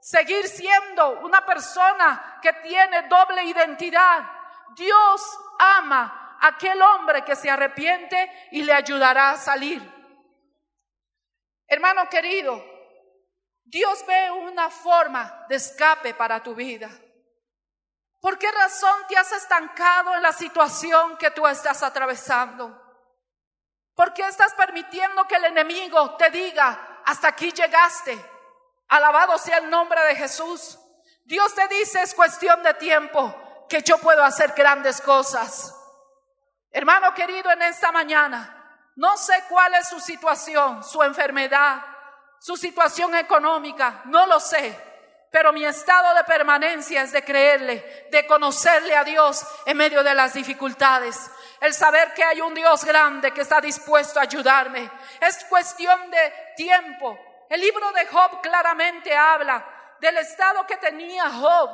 seguir 0.00 0.46
siendo 0.46 1.20
una 1.20 1.44
persona 1.44 2.38
que 2.40 2.52
tiene 2.54 3.02
doble 3.08 3.44
identidad. 3.44 4.30
Dios 4.74 5.38
ama 5.58 6.36
a 6.40 6.48
aquel 6.48 6.80
hombre 6.80 7.24
que 7.24 7.34
se 7.34 7.50
arrepiente 7.50 8.48
y 8.52 8.62
le 8.62 8.72
ayudará 8.72 9.30
a 9.30 9.36
salir. 9.36 9.82
Hermano 11.66 12.08
querido, 12.08 12.62
Dios 13.64 14.04
ve 14.06 14.30
una 14.30 14.70
forma 14.70 15.46
de 15.48 15.56
escape 15.56 16.14
para 16.14 16.40
tu 16.42 16.54
vida. 16.54 16.88
¿Por 18.20 18.38
qué 18.38 18.50
razón 18.50 18.94
te 19.08 19.16
has 19.16 19.32
estancado 19.32 20.14
en 20.14 20.22
la 20.22 20.32
situación 20.32 21.16
que 21.16 21.30
tú 21.30 21.46
estás 21.46 21.82
atravesando? 21.82 22.82
¿Por 23.94 24.12
qué 24.12 24.22
estás 24.22 24.54
permitiendo 24.54 25.26
que 25.26 25.36
el 25.36 25.46
enemigo 25.46 26.16
te 26.16 26.30
diga, 26.30 27.02
hasta 27.04 27.28
aquí 27.28 27.50
llegaste? 27.50 28.35
Alabado 28.88 29.36
sea 29.38 29.58
el 29.58 29.70
nombre 29.70 30.00
de 30.04 30.16
Jesús. 30.16 30.78
Dios 31.24 31.54
te 31.54 31.66
dice, 31.68 32.02
es 32.02 32.14
cuestión 32.14 32.62
de 32.62 32.74
tiempo. 32.74 33.42
que 33.68 33.82
yo 33.82 33.98
puedo 33.98 34.22
hacer 34.22 34.52
grandes 34.52 35.00
cosas. 35.00 35.74
Hermano 36.70 37.12
querido, 37.14 37.50
en 37.50 37.62
esta 37.62 37.90
mañana, 37.90 38.56
no 38.94 39.16
sé 39.16 39.44
cuál 39.48 39.74
es 39.74 39.88
su 39.88 39.98
situación, 39.98 40.84
su 40.84 41.02
enfermedad, 41.02 41.82
su 42.38 42.56
situación 42.56 43.14
económica, 43.16 44.02
no 44.04 44.26
lo 44.26 44.38
sé. 44.38 44.78
Pero 45.30 45.52
mi 45.52 45.64
estado 45.64 46.14
de 46.14 46.24
permanencia 46.24 47.02
es 47.02 47.12
de 47.12 47.24
creerle, 47.24 48.06
de 48.10 48.26
conocerle 48.26 48.96
a 48.96 49.04
Dios 49.04 49.44
en 49.66 49.76
medio 49.76 50.02
de 50.02 50.14
las 50.14 50.32
dificultades. 50.32 51.30
El 51.60 51.74
saber 51.74 52.14
que 52.14 52.22
hay 52.22 52.40
un 52.40 52.54
Dios 52.54 52.84
grande 52.84 53.32
que 53.32 53.40
está 53.40 53.60
dispuesto 53.60 54.18
a 54.18 54.22
ayudarme. 54.22 54.90
Es 55.20 55.44
cuestión 55.44 56.10
de 56.10 56.32
tiempo. 56.56 57.18
El 57.48 57.60
libro 57.60 57.92
de 57.92 58.06
Job 58.06 58.40
claramente 58.40 59.16
habla 59.16 59.96
del 60.00 60.18
estado 60.18 60.66
que 60.66 60.76
tenía 60.76 61.30
Job, 61.30 61.70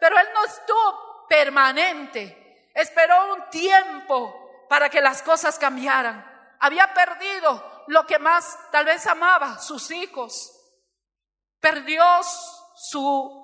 pero 0.00 0.18
él 0.18 0.28
no 0.34 0.44
estuvo 0.44 1.26
permanente. 1.28 2.70
Esperó 2.74 3.34
un 3.34 3.50
tiempo 3.50 4.66
para 4.68 4.88
que 4.88 5.00
las 5.00 5.22
cosas 5.22 5.58
cambiaran. 5.58 6.28
Había 6.60 6.92
perdido 6.94 7.84
lo 7.88 8.06
que 8.06 8.18
más 8.18 8.58
tal 8.70 8.84
vez 8.84 9.06
amaba, 9.06 9.58
sus 9.58 9.90
hijos. 9.90 10.50
Perdió 11.60 12.04
su 12.76 13.42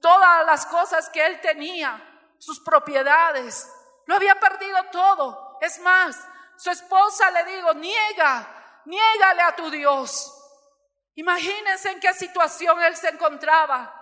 todas 0.00 0.46
las 0.46 0.66
cosas 0.66 1.08
que 1.10 1.24
él 1.24 1.40
tenía, 1.40 2.02
sus 2.38 2.60
propiedades. 2.60 3.70
Lo 4.06 4.16
había 4.16 4.38
perdido 4.40 4.76
todo. 4.90 5.58
Es 5.60 5.78
más, 5.80 6.16
su 6.56 6.70
esposa 6.70 7.30
le 7.30 7.44
dijo, 7.44 7.74
niega, 7.74 8.82
niégale 8.86 9.42
a 9.42 9.56
tu 9.56 9.70
Dios. 9.70 10.39
Imagínense 11.20 11.90
en 11.90 12.00
qué 12.00 12.14
situación 12.14 12.82
él 12.82 12.96
se 12.96 13.10
encontraba, 13.10 13.94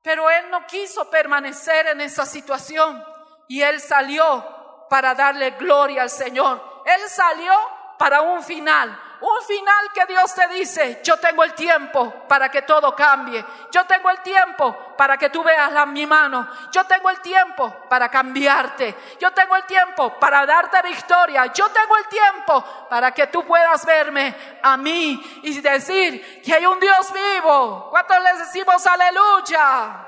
pero 0.00 0.30
él 0.30 0.48
no 0.48 0.66
quiso 0.66 1.10
permanecer 1.10 1.88
en 1.88 2.00
esa 2.00 2.24
situación 2.24 3.04
y 3.46 3.60
él 3.60 3.78
salió 3.78 4.86
para 4.88 5.14
darle 5.14 5.50
gloria 5.50 6.00
al 6.00 6.08
Señor. 6.08 6.82
Él 6.86 7.10
salió 7.10 7.52
para 7.98 8.22
un 8.22 8.42
final, 8.42 8.98
un 9.22 9.42
final 9.44 9.92
que 9.94 10.04
Dios 10.06 10.34
te 10.34 10.48
dice, 10.48 11.00
yo 11.04 11.16
tengo 11.16 11.44
el 11.44 11.54
tiempo 11.54 12.26
para 12.26 12.48
que 12.48 12.62
todo 12.62 12.94
cambie, 12.94 13.44
yo 13.70 13.84
tengo 13.84 14.10
el 14.10 14.20
tiempo 14.20 14.94
para 14.96 15.16
que 15.16 15.30
tú 15.30 15.44
veas 15.44 15.70
la, 15.70 15.86
mi 15.86 16.06
mano, 16.06 16.48
yo 16.72 16.84
tengo 16.84 17.08
el 17.08 17.20
tiempo 17.20 17.72
para 17.88 18.08
cambiarte, 18.08 18.96
yo 19.20 19.30
tengo 19.32 19.54
el 19.54 19.64
tiempo 19.64 20.18
para 20.18 20.44
darte 20.44 20.82
victoria, 20.82 21.46
yo 21.46 21.70
tengo 21.70 21.96
el 21.98 22.08
tiempo 22.08 22.64
para 22.90 23.12
que 23.12 23.28
tú 23.28 23.46
puedas 23.46 23.86
verme 23.86 24.34
a 24.60 24.76
mí 24.76 25.40
y 25.44 25.60
decir 25.60 26.42
que 26.42 26.54
hay 26.54 26.66
un 26.66 26.80
Dios 26.80 27.12
vivo. 27.12 27.90
¿Cuántos 27.90 28.20
les 28.24 28.38
decimos 28.40 28.84
aleluya? 28.84 30.04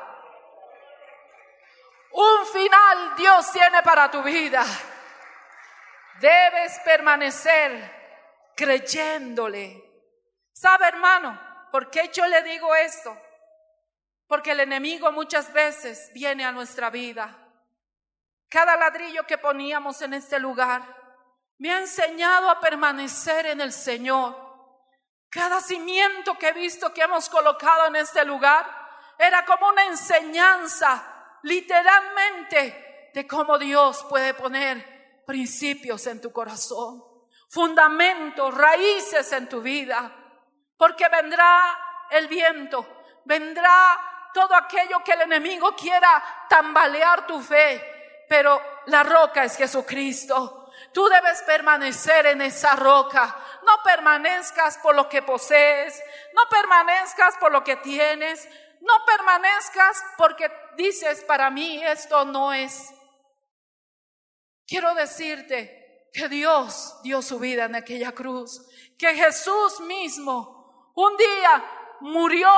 Un 2.11 2.47
final 2.47 3.15
Dios 3.17 3.53
tiene 3.53 3.81
para 3.83 4.11
tu 4.11 4.23
vida. 4.25 4.65
Debes 6.19 6.81
permanecer 6.85 8.04
creyéndole. 8.57 9.83
¿Sabe, 10.53 10.87
hermano? 10.87 11.41
¿Por 11.71 11.91
qué 11.91 12.11
yo 12.13 12.27
le 12.27 12.43
digo 12.43 12.75
esto? 12.75 13.17
Porque 14.27 14.53
el 14.53 14.61
enemigo 14.61 15.11
muchas 15.13 15.53
veces 15.53 16.11
viene 16.15 16.45
a 16.45 16.53
nuestra 16.53 16.91
vida. 16.91 17.37
Cada 18.49 18.77
ladrillo 18.77 19.27
que 19.27 19.39
poníamos 19.39 20.01
en 20.03 20.15
este 20.15 20.39
lugar 20.39 20.83
me 21.59 21.73
ha 21.73 21.81
enseñado 21.81 22.49
a 22.49 22.61
permanecer 22.61 23.47
en 23.47 23.61
el 23.61 23.73
Señor. 23.73 24.37
Cada 25.29 25.61
cimiento 25.61 26.39
que 26.39 26.49
he 26.49 26.53
visto 26.53 26.95
que 26.95 27.03
hemos 27.03 27.29
colocado 27.29 27.87
en 27.89 27.97
este 27.97 28.25
lugar 28.25 28.65
era 29.19 29.45
como 29.45 29.69
una 29.69 29.85
enseñanza, 29.87 31.39
literalmente, 31.43 33.11
de 33.13 33.27
cómo 33.27 33.59
Dios 33.59 34.05
puede 34.09 34.35
poner 34.35 35.23
principios 35.27 36.07
en 36.07 36.21
tu 36.21 36.33
corazón 36.33 37.14
fundamentos, 37.55 38.53
raíces 38.53 39.31
en 39.31 39.49
tu 39.49 39.63
vida, 39.63 40.11
porque 40.77 41.09
vendrá 41.09 41.79
el 42.11 42.27
viento, 42.27 42.85
vendrá 43.25 44.31
todo 44.35 44.57
aquello 44.57 45.05
que 45.05 45.13
el 45.13 45.21
enemigo 45.21 45.73
quiera 45.77 46.47
tambalear 46.49 47.29
tu 47.29 47.41
fe, 47.41 48.25
pero 48.29 48.61
la 48.87 49.05
roca 49.05 49.45
es 49.45 49.57
Jesucristo. 49.57 50.73
Tú 50.93 51.09
debes 51.09 51.43
permanecer 51.43 52.27
en 52.27 52.43
esa 52.43 52.75
roca. 52.75 53.37
No 53.63 53.83
permanezcas 53.85 54.79
por 54.79 54.97
lo 54.97 55.09
que 55.09 55.23
posees, 55.23 56.03
no 56.35 56.43
permanezcas 56.51 57.37
por 57.37 57.53
lo 57.53 57.63
que 57.63 57.77
tienes, 57.77 58.49
no 58.81 59.05
permanezcas 59.07 60.05
porque 60.17 60.51
dices, 60.77 61.23
para 61.23 61.51
mí 61.51 61.83
esto 61.85 62.25
no 62.25 62.53
es. 62.53 62.93
Quiero 64.67 64.93
decirte, 64.95 65.84
que 66.15 66.29
Dios 66.29 67.01
dio 67.03 67.21
su 67.21 67.41
vida 67.41 67.65
en 67.65 67.75
aquella 67.75 68.13
cruz, 68.13 68.65
que 68.97 69.17
Jesús 69.17 69.81
mismo 69.81 70.93
un 70.95 71.17
día 71.17 71.65
murió 72.03 72.49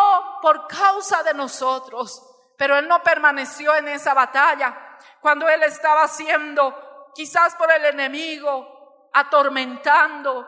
por 0.43 0.69
causa 0.69 1.23
de 1.23 1.33
nosotros, 1.33 2.23
pero 2.59 2.77
Él 2.77 2.87
no 2.87 3.03
permaneció 3.03 3.75
en 3.75 3.89
esa 3.89 4.13
batalla 4.13 4.99
cuando 5.23 5.49
Él 5.49 5.63
estaba 5.63 6.07
siendo 6.07 7.13
quizás 7.15 7.55
por 7.55 7.73
el 7.73 7.87
enemigo, 7.87 9.09
atormentando, 9.15 10.47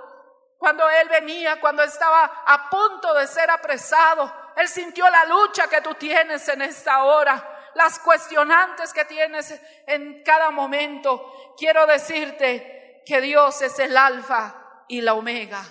cuando 0.58 0.86
Él 0.90 1.08
venía, 1.08 1.58
cuando 1.62 1.82
estaba 1.82 2.42
a 2.44 2.68
punto 2.68 3.14
de 3.14 3.26
ser 3.26 3.50
apresado, 3.50 4.30
Él 4.54 4.68
sintió 4.68 5.08
la 5.08 5.24
lucha 5.24 5.66
que 5.66 5.80
tú 5.80 5.94
tienes 5.94 6.46
en 6.50 6.60
esta 6.60 7.04
hora, 7.04 7.70
las 7.74 8.00
cuestionantes 8.00 8.92
que 8.92 9.06
tienes 9.06 9.58
en 9.86 10.22
cada 10.22 10.50
momento. 10.50 11.54
Quiero 11.56 11.86
decirte, 11.86 12.77
que 13.08 13.22
Dios 13.22 13.62
es 13.62 13.78
el 13.78 13.96
alfa 13.96 14.84
y 14.86 15.00
la 15.00 15.14
omega. 15.14 15.64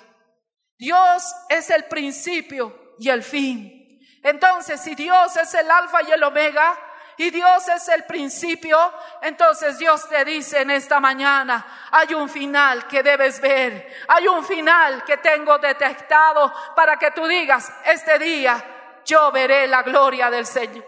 Dios 0.75 1.35
es 1.47 1.69
el 1.69 1.85
principio 1.85 2.95
y 2.97 3.09
el 3.09 3.21
fin. 3.21 4.01
Entonces, 4.23 4.81
si 4.81 4.95
Dios 4.95 5.37
es 5.37 5.53
el 5.53 5.69
alfa 5.69 6.01
y 6.01 6.11
el 6.13 6.23
omega, 6.23 6.75
y 7.15 7.29
Dios 7.29 7.67
es 7.67 7.89
el 7.89 8.05
principio, 8.05 8.77
entonces 9.21 9.77
Dios 9.77 10.09
te 10.09 10.25
dice 10.25 10.61
en 10.61 10.71
esta 10.71 10.99
mañana, 10.99 11.89
hay 11.91 12.15
un 12.15 12.27
final 12.27 12.87
que 12.87 13.03
debes 13.03 13.39
ver, 13.39 13.87
hay 14.07 14.27
un 14.27 14.43
final 14.43 15.03
que 15.03 15.17
tengo 15.17 15.59
detectado 15.59 16.51
para 16.75 16.97
que 16.97 17.11
tú 17.11 17.27
digas, 17.27 17.71
este 17.85 18.17
día 18.17 19.01
yo 19.05 19.31
veré 19.31 19.67
la 19.67 19.83
gloria 19.83 20.31
del 20.31 20.47
Señor. 20.47 20.85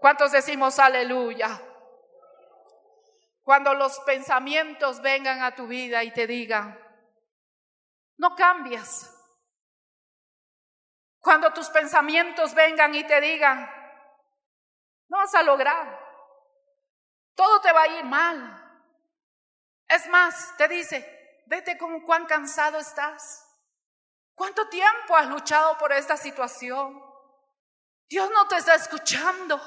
¿Cuántos 0.00 0.30
decimos 0.30 0.78
aleluya? 0.78 1.60
Cuando 3.48 3.72
los 3.72 3.98
pensamientos 4.00 5.00
vengan 5.00 5.42
a 5.42 5.54
tu 5.54 5.66
vida 5.66 6.04
y 6.04 6.10
te 6.10 6.26
digan, 6.26 6.78
no 8.18 8.36
cambias. 8.36 9.10
Cuando 11.18 11.50
tus 11.54 11.70
pensamientos 11.70 12.52
vengan 12.52 12.94
y 12.94 13.04
te 13.04 13.18
digan, 13.22 13.58
no 15.08 15.16
vas 15.16 15.34
a 15.34 15.42
lograr. 15.42 15.98
Todo 17.34 17.62
te 17.62 17.72
va 17.72 17.84
a 17.84 17.88
ir 17.88 18.04
mal. 18.04 18.84
Es 19.88 20.06
más, 20.10 20.54
te 20.58 20.68
dice, 20.68 21.42
vete 21.46 21.78
con 21.78 22.02
cuán 22.02 22.26
cansado 22.26 22.78
estás. 22.78 23.48
¿Cuánto 24.34 24.68
tiempo 24.68 25.16
has 25.16 25.26
luchado 25.26 25.78
por 25.78 25.90
esta 25.94 26.18
situación? 26.18 27.02
Dios 28.10 28.30
no 28.30 28.46
te 28.46 28.56
está 28.56 28.74
escuchando. 28.74 29.58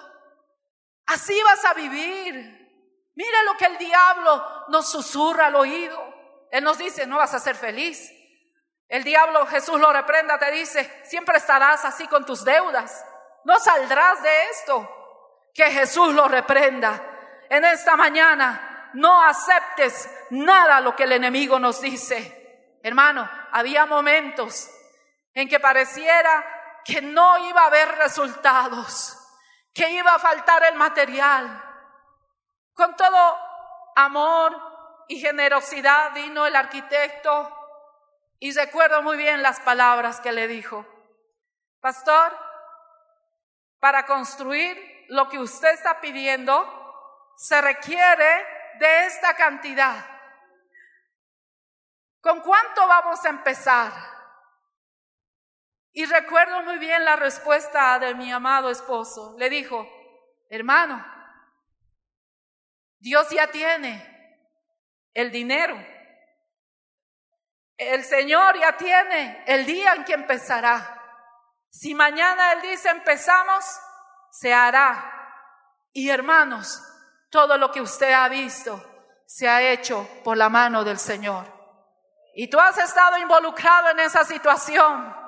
Así 1.08 1.42
vas 1.42 1.66
a 1.66 1.74
vivir. 1.74 2.61
Mira 3.16 3.44
lo 3.44 3.56
que 3.58 3.66
el 3.66 3.78
diablo 3.78 4.46
nos 4.70 4.90
susurra 4.90 5.48
al 5.48 5.56
oído. 5.56 6.00
Él 6.52 6.64
nos 6.64 6.78
dice, 6.78 7.06
no 7.06 7.18
vas 7.18 7.34
a 7.34 7.40
ser 7.40 7.56
feliz. 7.56 8.12
El 8.88 9.04
diablo, 9.04 9.46
Jesús 9.48 9.80
lo 9.80 9.92
reprenda, 9.94 10.38
te 10.38 10.52
dice, 10.52 11.02
siempre 11.06 11.38
estarás 11.38 11.86
así 11.86 12.08
con 12.08 12.26
tus 12.26 12.44
deudas. 12.44 13.06
No 13.46 13.60
saldrás 13.60 14.22
de 14.22 14.44
esto. 14.46 14.98
Que 15.54 15.72
Jesús 15.72 16.14
lo 16.14 16.28
reprenda. 16.28 17.02
En 17.50 17.66
esta 17.66 17.96
mañana 17.96 18.90
no 18.94 19.22
aceptes 19.22 20.10
nada 20.30 20.82
lo 20.82 20.96
que 20.96 21.04
el 21.04 21.14
enemigo 21.14 21.60
nos 21.60 21.82
dice. 21.82 22.80
Hermano, 22.84 23.30
había 23.52 23.86
momentos 23.86 24.70
en 25.34 25.48
que 25.48 25.60
pareciera 25.60 26.82
que 26.84 27.02
no 27.02 27.38
iba 27.48 27.62
a 27.62 27.68
haber 27.68 27.90
resultados, 27.96 29.18
que 29.74 29.90
iba 29.92 30.14
a 30.16 30.20
faltar 30.20 30.64
el 30.64 30.76
material, 30.76 31.71
con 32.82 32.96
todo 32.96 33.38
amor 33.96 35.06
y 35.08 35.20
generosidad 35.20 36.14
vino 36.16 36.48
el 36.48 36.56
arquitecto 36.56 37.56
y 38.40 38.52
recuerdo 38.54 39.04
muy 39.04 39.18
bien 39.18 39.44
las 39.44 39.60
palabras 39.60 40.20
que 40.20 40.32
le 40.32 40.48
dijo. 40.48 40.84
Pastor, 41.80 42.36
para 43.80 44.08
construir 44.08 45.06
lo 45.10 45.30
que 45.30 45.38
usted 45.38 45.70
está 45.74 46.02
pidiendo, 46.02 46.56
se 47.38 47.62
requiere 47.62 48.48
de 48.80 49.06
esta 49.06 49.36
cantidad. 49.36 50.04
¿Con 52.20 52.42
cuánto 52.42 52.88
vamos 52.88 53.24
a 53.26 53.30
empezar? 53.30 53.92
Y 55.92 56.06
recuerdo 56.06 56.64
muy 56.64 56.80
bien 56.80 57.06
la 57.06 57.16
respuesta 57.16 58.00
de 58.00 58.16
mi 58.16 58.32
amado 58.32 58.72
esposo. 58.72 59.36
Le 59.38 59.52
dijo, 59.52 59.88
hermano, 60.50 61.21
Dios 63.02 63.28
ya 63.32 63.48
tiene 63.48 64.38
el 65.14 65.32
dinero. 65.32 65.76
El 67.76 68.04
Señor 68.04 68.60
ya 68.60 68.78
tiene 68.78 69.44
el 69.48 69.66
día 69.66 69.94
en 69.94 70.06
que 70.06 70.14
empezará. 70.14 71.00
Si 71.72 71.96
mañana 71.96 72.54
Él 72.54 72.62
dice 72.62 72.90
empezamos, 72.90 73.66
se 74.32 74.54
hará. 74.54 75.12
Y 75.92 76.10
hermanos, 76.10 76.80
todo 77.32 77.58
lo 77.58 77.72
que 77.72 77.82
usted 77.82 78.14
ha 78.14 78.30
visto 78.30 78.86
se 79.26 79.50
ha 79.50 79.62
hecho 79.64 80.08
por 80.24 80.38
la 80.38 80.50
mano 80.50 80.84
del 80.84 81.00
Señor. 81.00 81.48
Y 82.36 82.50
tú 82.50 82.60
has 82.60 82.78
estado 82.78 83.18
involucrado 83.18 83.90
en 83.90 84.02
esa 84.02 84.24
situación. 84.24 85.21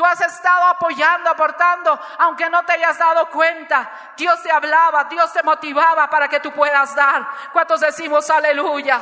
Tú 0.00 0.06
has 0.06 0.18
estado 0.22 0.64
apoyando, 0.64 1.28
aportando, 1.28 2.00
aunque 2.20 2.48
no 2.48 2.64
te 2.64 2.72
hayas 2.72 2.96
dado 2.96 3.28
cuenta. 3.28 4.14
Dios 4.16 4.42
te 4.42 4.50
hablaba, 4.50 5.04
Dios 5.04 5.30
te 5.30 5.42
motivaba 5.42 6.08
para 6.08 6.26
que 6.26 6.40
tú 6.40 6.50
puedas 6.52 6.94
dar. 6.94 7.28
¿Cuántos 7.52 7.80
decimos 7.82 8.30
aleluya? 8.30 8.98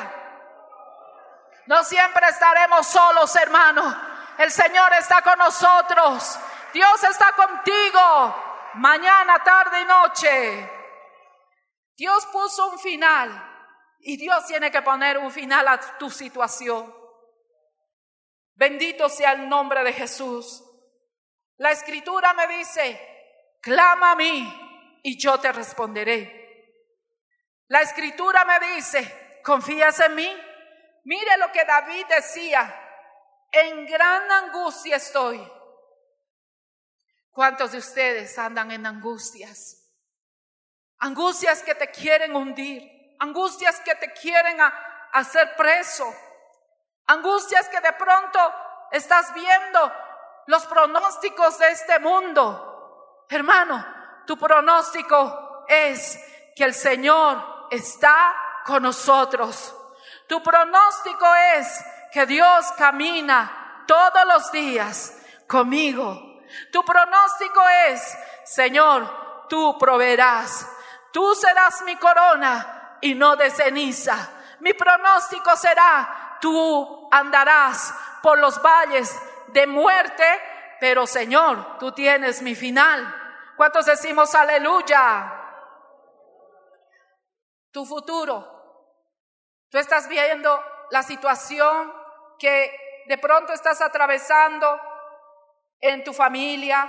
No 1.67 1.85
siempre 1.85 2.27
estaremos 2.27 2.85
solos, 2.89 3.37
hermano. 3.37 3.97
El 4.39 4.51
Señor 4.51 4.93
está 4.95 5.23
con 5.23 5.39
nosotros. 5.39 6.37
Dios 6.73 7.05
está 7.05 7.31
contigo 7.31 8.35
mañana, 8.75 9.39
tarde 9.45 9.81
y 9.81 9.85
noche. 9.85 10.73
Dios 11.97 12.27
puso 12.27 12.71
un 12.71 12.79
final 12.81 13.71
y 14.01 14.17
Dios 14.17 14.45
tiene 14.47 14.69
que 14.73 14.83
poner 14.83 15.17
un 15.19 15.31
final 15.31 15.69
a 15.69 15.79
tu 15.97 16.11
situación. 16.11 16.93
Bendito 18.57 19.09
sea 19.09 19.35
el 19.35 19.49
nombre 19.49 19.85
de 19.85 19.93
Jesús. 19.93 20.65
La 21.59 21.71
escritura 21.71 22.33
me 22.35 22.47
dice, 22.49 23.57
clama 23.61 24.13
a 24.13 24.17
mí 24.17 25.01
y 25.03 25.19
yo 25.19 25.39
te 25.39 25.53
responderé. 25.53 26.37
La 27.69 27.83
escritura 27.83 28.45
me 28.45 28.75
dice, 28.75 29.41
¿confías 29.45 30.01
en 30.01 30.15
mí? 30.15 30.43
Mire 31.05 31.37
lo 31.39 31.53
que 31.53 31.65
David 31.65 32.07
decía, 32.09 32.75
en 33.53 33.87
gran 33.87 34.31
angustia 34.31 34.97
estoy 34.97 35.41
¿Cuántos 37.39 37.71
de 37.71 37.79
ustedes 37.79 38.37
andan 38.37 38.73
en 38.73 38.85
angustias? 38.85 39.77
Angustias 40.99 41.63
que 41.63 41.77
te 41.77 41.89
quieren 41.89 42.35
hundir, 42.35 42.83
angustias 43.21 43.79
que 43.79 43.95
te 43.95 44.13
quieren 44.13 44.59
hacer 45.13 45.55
preso, 45.55 46.13
angustias 47.07 47.69
que 47.69 47.81
de 47.81 47.93
pronto 47.93 48.41
estás 48.91 49.33
viendo 49.35 49.93
los 50.49 50.67
pronósticos 50.67 51.59
de 51.59 51.71
este 51.71 51.99
mundo. 52.01 53.25
Hermano, 53.31 53.87
tu 54.27 54.37
pronóstico 54.37 55.65
es 55.69 56.19
que 56.55 56.65
el 56.65 56.75
Señor 56.75 57.69
está 57.71 58.35
con 58.67 58.83
nosotros. 58.83 59.75
Tu 60.27 60.43
pronóstico 60.43 61.27
es 61.55 61.85
que 62.13 62.27
Dios 62.27 62.67
camina 62.77 63.85
todos 63.87 64.27
los 64.27 64.53
días 64.53 65.15
conmigo 65.47 66.29
tu 66.73 66.85
pronóstico 66.85 67.63
es, 67.89 68.19
Señor, 68.45 69.47
tú 69.49 69.77
proveerás. 69.79 70.67
Tú 71.13 71.35
serás 71.35 71.83
mi 71.83 71.97
corona 71.97 72.99
y 73.01 73.15
no 73.15 73.37
de 73.37 73.51
ceniza. 73.51 74.17
Mi 74.61 74.75
pronóstico 74.75 75.57
será, 75.57 76.39
tú 76.41 77.09
andarás 77.11 77.95
por 78.23 78.39
los 78.39 78.61
valles 78.61 79.15
de 79.53 79.67
muerte, 79.67 80.25
pero 80.81 81.07
Señor, 81.07 81.79
tú 81.79 81.93
tienes 81.93 82.43
mi 82.43 82.55
final. 82.55 83.15
¿Cuántos 83.57 83.87
decimos 83.87 84.35
aleluya? 84.35 85.35
Tu 87.73 87.85
futuro. 87.85 88.57
Tú 89.71 89.79
estás 89.79 90.09
viendo 90.09 90.63
la 90.91 91.03
situación 91.03 91.93
que 92.39 93.05
de 93.07 93.19
pronto 93.19 93.53
estás 93.53 93.81
atravesando 93.81 94.81
en 95.81 96.05
tu 96.05 96.13
familia 96.13 96.89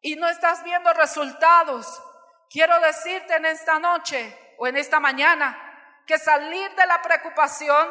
y 0.00 0.16
no 0.16 0.28
estás 0.28 0.62
viendo 0.64 0.92
resultados, 0.92 2.02
quiero 2.50 2.78
decirte 2.80 3.36
en 3.36 3.46
esta 3.46 3.78
noche 3.78 4.54
o 4.58 4.66
en 4.66 4.76
esta 4.76 4.98
mañana 4.98 6.02
que 6.06 6.18
salir 6.18 6.74
de 6.74 6.86
la 6.86 7.00
preocupación 7.02 7.88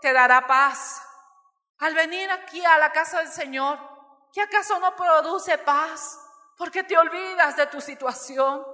te 0.00 0.12
dará 0.12 0.46
paz. 0.46 1.02
Al 1.80 1.94
venir 1.94 2.30
aquí 2.30 2.64
a 2.64 2.78
la 2.78 2.90
casa 2.90 3.18
del 3.18 3.28
Señor, 3.28 3.78
¿qué 4.32 4.42
acaso 4.42 4.78
no 4.80 4.96
produce 4.96 5.58
paz? 5.58 6.18
Porque 6.56 6.82
te 6.82 6.98
olvidas 6.98 7.56
de 7.56 7.66
tu 7.66 7.80
situación. 7.80 8.66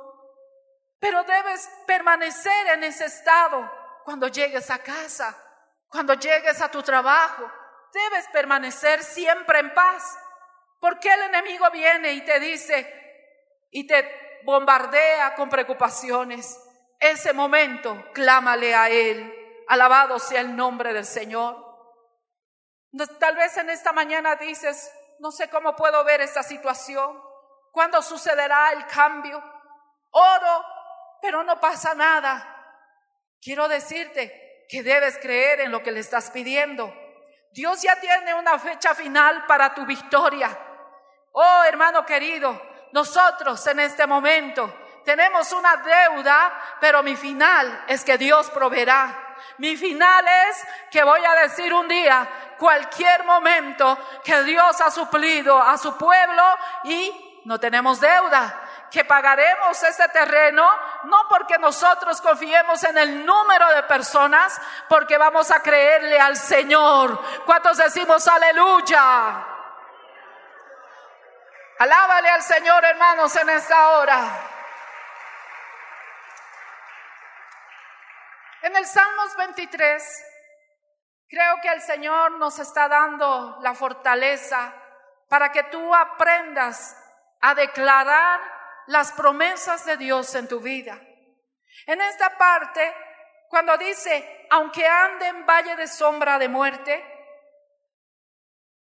Pero 0.99 1.23
debes 1.25 1.69
permanecer 1.87 2.69
en 2.69 2.85
ese 2.85 3.05
estado 3.05 3.71
cuando 4.05 4.29
llegues 4.29 4.71
a 4.71 4.79
casa, 4.79 5.37
cuando 5.87 6.15
llegues 6.15 6.63
a 6.63 6.71
tu 6.71 6.83
trabajo. 6.83 7.51
Debes 7.93 8.27
permanecer 8.29 9.03
siempre 9.03 9.59
en 9.59 9.75
paz. 9.75 10.19
¿Por 10.81 10.99
qué 10.99 11.13
el 11.13 11.23
enemigo 11.23 11.71
viene 11.71 12.13
y 12.15 12.25
te 12.25 12.41
dice 12.41 13.69
y 13.71 13.87
te 13.87 14.41
bombardea 14.45 15.35
con 15.35 15.51
preocupaciones? 15.51 16.59
Ese 16.99 17.35
momento, 17.35 18.11
clámale 18.15 18.75
a 18.75 18.89
Él. 18.89 19.33
Alabado 19.69 20.19
sea 20.19 20.41
el 20.41 20.57
nombre 20.57 20.95
del 20.95 21.05
Señor. 21.05 21.64
Tal 23.19 23.35
vez 23.37 23.57
en 23.57 23.71
esta 23.71 23.93
mañana 23.93 24.37
dices, 24.37 24.93
no 25.19 25.33
sé 25.33 25.49
cómo 25.49 25.75
puedo 25.75 26.05
ver 26.05 26.21
esta 26.21 26.43
situación, 26.43 27.21
cuándo 27.73 28.01
sucederá 28.03 28.73
el 28.73 28.87
cambio. 28.87 29.43
Oro, 30.11 30.65
pero 31.21 31.43
no 31.43 31.59
pasa 31.59 31.95
nada. 31.95 32.51
Quiero 33.43 33.67
decirte 33.69 34.67
que 34.69 34.83
debes 34.83 35.19
creer 35.19 35.61
en 35.61 35.73
lo 35.73 35.83
que 35.83 35.91
le 35.93 36.01
estás 36.01 36.31
pidiendo. 36.31 36.95
Dios 37.53 37.83
ya 37.83 37.99
tiene 38.01 38.35
una 38.35 38.59
fecha 38.59 38.95
final 38.95 39.47
para 39.47 39.75
tu 39.75 39.85
victoria. 39.85 40.57
Oh, 41.33 41.63
hermano 41.67 42.07
querido, 42.07 42.61
nosotros 42.93 43.67
en 43.67 43.81
este 43.81 44.07
momento 44.07 44.73
tenemos 45.05 45.53
una 45.53 45.77
deuda, 45.77 46.77
pero 46.81 47.03
mi 47.03 47.17
final 47.17 47.85
es 47.89 48.05
que 48.05 48.17
Dios 48.19 48.51
proveerá. 48.51 49.24
Mi 49.59 49.77
final 49.77 50.25
es 50.49 50.65
que 50.91 51.03
voy 51.03 51.25
a 51.25 51.35
decir 51.43 51.73
un 51.73 51.89
día, 51.89 52.29
cualquier 52.59 53.25
momento, 53.25 53.99
que 54.25 54.43
Dios 54.45 54.81
ha 54.81 54.91
suplido 54.91 55.61
a 55.61 55.79
su 55.79 55.97
pueblo 55.97 56.43
y 56.85 57.43
no 57.45 57.59
tenemos 57.61 58.01
deuda 58.01 58.61
que 58.95 59.05
pagaremos 59.05 59.83
ese 59.83 60.09
terreno, 60.11 60.65
no 61.05 61.27
porque 61.29 61.59
nosotros 61.59 62.21
confiemos 62.21 62.85
en 62.85 62.97
el 62.97 63.27
número 63.27 63.69
de 63.71 63.83
personas, 63.83 64.61
porque 64.89 65.19
vamos 65.19 65.51
a 65.51 65.61
creerle 65.61 66.17
al 66.21 66.37
Señor. 66.37 67.21
¿Cuántos 67.45 67.77
decimos 67.77 68.27
aleluya? 68.29 69.45
Alábale 71.81 72.29
al 72.29 72.43
Señor, 72.43 72.85
hermanos, 72.85 73.35
en 73.35 73.51
esta 73.51 73.99
hora. 73.99 74.54
En 78.65 78.75
el 78.75 78.87
Salmos 78.87 79.37
23, 79.37 80.25
creo 81.29 81.57
que 81.61 81.69
el 81.69 81.83
Señor 81.83 82.39
nos 82.39 82.59
está 82.59 82.89
dando 82.89 83.59
la 83.61 83.75
fortaleza 83.75 84.73
para 85.29 85.53
que 85.53 85.65
tú 85.65 85.95
aprendas 85.95 86.97
a 87.43 87.55
declarar 87.55 88.41
las 88.87 89.13
promesas 89.13 89.85
de 89.85 89.99
Dios 89.99 90.35
en 90.35 90.49
tu 90.49 90.61
vida. 90.61 90.99
En 91.85 92.01
esta 92.01 92.39
parte, 92.39 92.91
cuando 93.51 93.77
dice, 93.77 94.47
aunque 94.49 94.89
ande 94.89 95.27
en 95.27 95.45
valle 95.45 95.77
de 95.77 95.87
sombra 95.87 96.39
de 96.39 96.49
muerte, 96.49 97.05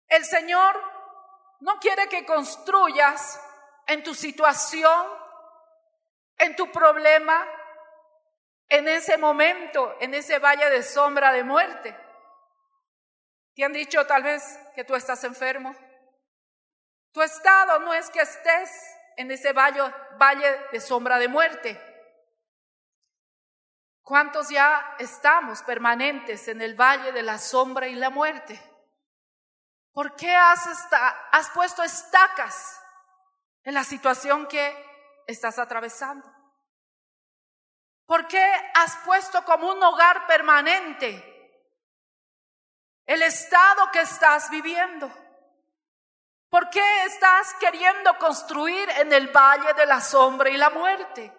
el 0.09 0.27
Señor 0.27 0.79
no 1.61 1.79
quiere 1.81 2.07
que 2.11 2.27
construyas 2.27 3.43
en 3.87 4.03
tu 4.03 4.15
situación, 4.15 5.07
en 6.37 6.55
tu 6.55 6.71
problema, 6.71 7.49
en 8.69 8.89
ese 8.89 9.17
momento, 9.17 9.97
en 10.01 10.15
ese 10.15 10.39
valle 10.39 10.69
de 10.71 10.83
sombra 10.83 11.33
de 11.33 11.45
muerte. 11.45 11.97
¿Te 13.55 13.65
han 13.65 13.73
dicho 13.73 14.05
tal 14.07 14.23
vez 14.23 14.43
que 14.75 14.85
tú 14.85 14.95
estás 14.95 15.23
enfermo? 15.25 15.75
Tu 17.13 17.23
estado 17.23 17.79
no 17.81 17.95
es 17.95 18.11
que 18.11 18.21
estés 18.21 18.71
en 19.17 19.31
ese 19.31 19.53
valle, 19.53 19.83
valle 20.19 20.67
de 20.73 20.81
sombra 20.81 21.19
de 21.19 21.29
muerte. 21.29 21.81
¿Cuántos 24.03 24.49
ya 24.49 24.97
estamos 24.99 25.63
permanentes 25.63 26.49
en 26.49 26.61
el 26.61 26.75
valle 26.75 27.13
de 27.13 27.23
la 27.23 27.39
sombra 27.39 27.87
y 27.87 27.95
la 27.95 28.11
muerte? 28.11 28.61
¿Por 29.93 30.17
qué 30.17 30.35
has, 30.35 30.67
has 31.31 31.51
puesto 31.51 31.85
estacas 31.85 32.81
en 33.63 33.75
la 33.75 33.85
situación 33.85 34.49
que 34.49 34.77
estás 35.29 35.59
atravesando? 35.61 36.34
¿Por 38.07 38.27
qué 38.29 38.45
has 38.75 38.97
puesto 39.05 39.45
como 39.45 39.71
un 39.71 39.83
hogar 39.83 40.27
permanente 40.27 41.31
el 43.07 43.23
estado 43.23 43.91
que 43.91 44.01
estás 44.01 44.51
viviendo? 44.51 45.11
¿Por 46.49 46.71
qué 46.71 47.05
estás 47.07 47.55
queriendo 47.55 48.17
construir 48.19 48.89
en 48.91 49.13
el 49.13 49.29
valle 49.29 49.73
de 49.75 49.87
la 49.87 50.01
sombra 50.01 50.51
y 50.51 50.57
la 50.57 50.71
muerte? 50.71 51.33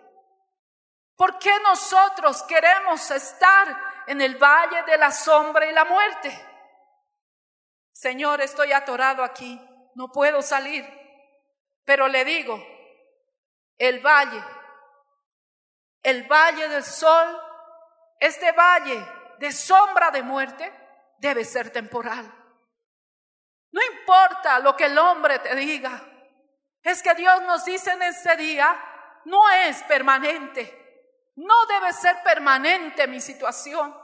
¿Por 1.16 1.40
qué 1.40 1.52
nosotros 1.62 2.44
queremos 2.44 3.10
estar 3.12 4.04
en 4.08 4.20
el 4.20 4.36
valle 4.36 4.84
de 4.84 4.98
la 4.98 5.12
sombra 5.12 5.66
y 5.66 5.72
la 5.72 5.86
muerte? 5.86 6.46
Señor, 7.94 8.42
estoy 8.42 8.74
atorado 8.74 9.24
aquí, 9.24 9.62
no 9.96 10.12
puedo 10.12 10.42
salir. 10.42 10.86
Pero 11.86 12.10
le 12.10 12.26
digo, 12.26 12.62
el 13.78 14.06
valle, 14.06 14.44
el 16.06 16.24
valle 16.28 16.70
del 16.70 16.84
sol, 16.84 17.42
este 18.20 18.52
valle 18.52 19.04
de 19.40 19.52
sombra 19.52 20.12
de 20.12 20.22
muerte 20.22 20.72
debe 21.18 21.44
ser 21.44 21.72
temporal. 21.72 22.32
No 23.72 23.82
importa 23.92 24.60
lo 24.60 24.76
que 24.76 24.86
el 24.86 24.98
hombre 25.00 25.40
te 25.40 25.56
diga, 25.56 26.00
es 26.84 27.02
que 27.02 27.16
Dios 27.16 27.42
nos 27.42 27.66
dice 27.66 27.92
en 27.92 28.04
este 28.04 28.38
día, 28.38 28.80
no 29.26 29.50
es 29.50 29.82
permanente. 29.84 30.84
No 31.38 31.66
debe 31.66 31.92
ser 31.92 32.22
permanente 32.24 33.08
mi 33.08 33.20
situación. 33.20 34.00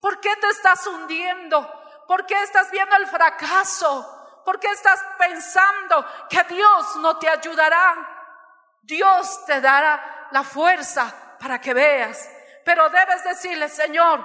¿Por 0.00 0.20
qué 0.20 0.36
te 0.36 0.48
estás 0.48 0.86
hundiendo? 0.86 2.04
¿Por 2.06 2.24
qué 2.24 2.40
estás 2.40 2.70
viendo 2.70 2.94
el 2.94 3.08
fracaso? 3.08 4.42
¿Por 4.44 4.60
qué 4.60 4.68
estás 4.68 5.04
pensando 5.18 6.06
que 6.30 6.44
Dios 6.44 6.96
no 6.98 7.18
te 7.18 7.28
ayudará? 7.28 8.78
Dios 8.82 9.44
te 9.44 9.60
dará 9.60 10.28
la 10.30 10.44
fuerza 10.44 11.21
para 11.42 11.60
que 11.60 11.74
veas. 11.74 12.30
Pero 12.64 12.88
debes 12.88 13.24
decirle, 13.24 13.68
Señor, 13.68 14.24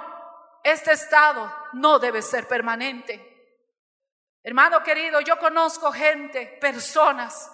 este 0.62 0.92
estado 0.92 1.52
no 1.72 1.98
debe 1.98 2.22
ser 2.22 2.46
permanente. 2.46 3.24
Hermano 4.44 4.82
querido, 4.84 5.20
yo 5.20 5.36
conozco 5.36 5.90
gente, 5.90 6.46
personas, 6.60 7.50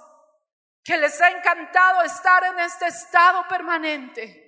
que 0.84 0.98
les 0.98 1.18
ha 1.22 1.30
encantado 1.30 2.02
estar 2.02 2.44
en 2.44 2.60
este 2.60 2.86
estado 2.86 3.48
permanente 3.48 4.42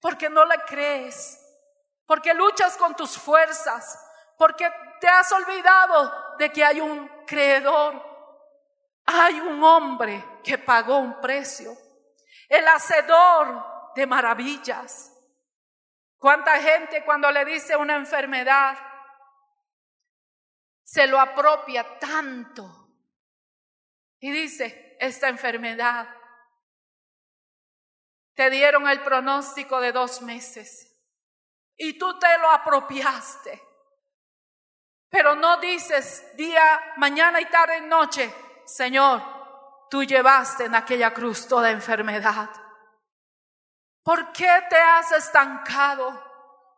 porque 0.00 0.30
no 0.30 0.44
le 0.44 0.58
crees, 0.66 1.38
porque 2.06 2.32
luchas 2.32 2.76
con 2.76 2.94
tus 2.94 3.18
fuerzas, 3.18 3.98
porque 4.38 4.72
te 5.00 5.08
has 5.08 5.30
olvidado 5.32 6.36
de 6.38 6.50
que 6.52 6.64
hay 6.64 6.80
un 6.80 7.08
creador, 7.26 8.00
hay 9.04 9.40
un 9.40 9.62
hombre 9.64 10.24
que 10.44 10.58
pagó 10.58 10.98
un 10.98 11.20
precio, 11.20 11.76
el 12.48 12.66
hacedor 12.68 13.71
de 13.94 14.06
maravillas. 14.06 15.12
¿Cuánta 16.16 16.60
gente 16.60 17.04
cuando 17.04 17.30
le 17.30 17.44
dice 17.44 17.76
una 17.76 17.96
enfermedad 17.96 18.78
se 20.84 21.06
lo 21.06 21.18
apropia 21.20 21.98
tanto? 21.98 22.82
Y 24.20 24.30
dice, 24.30 24.96
esta 25.00 25.28
enfermedad 25.28 26.08
te 28.34 28.50
dieron 28.50 28.88
el 28.88 29.02
pronóstico 29.02 29.80
de 29.80 29.90
dos 29.90 30.22
meses 30.22 30.92
y 31.76 31.98
tú 31.98 32.18
te 32.18 32.38
lo 32.38 32.50
apropiaste. 32.50 33.60
Pero 35.08 35.34
no 35.34 35.58
dices 35.58 36.36
día, 36.36 36.94
mañana 36.96 37.40
y 37.40 37.46
tarde 37.46 37.78
y 37.78 37.82
noche, 37.82 38.32
Señor, 38.64 39.22
tú 39.90 40.04
llevaste 40.04 40.66
en 40.66 40.74
aquella 40.74 41.12
cruz 41.12 41.48
toda 41.48 41.70
enfermedad. 41.70 42.48
¿Por 44.02 44.32
qué 44.32 44.64
te 44.68 44.76
has 44.76 45.12
estancado? 45.12 46.30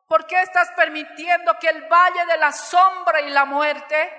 ¿Por 0.06 0.26
qué 0.26 0.42
estás 0.42 0.70
permitiendo 0.76 1.58
que 1.58 1.68
el 1.68 1.88
valle 1.88 2.26
de 2.26 2.36
la 2.38 2.52
sombra 2.52 3.20
y 3.22 3.30
la 3.30 3.44
muerte 3.44 4.12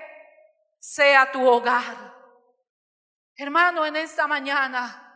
sea 0.78 1.30
tu 1.30 1.46
hogar? 1.46 2.14
Hermano, 3.36 3.86
en 3.86 3.96
esta 3.96 4.26
mañana 4.26 5.06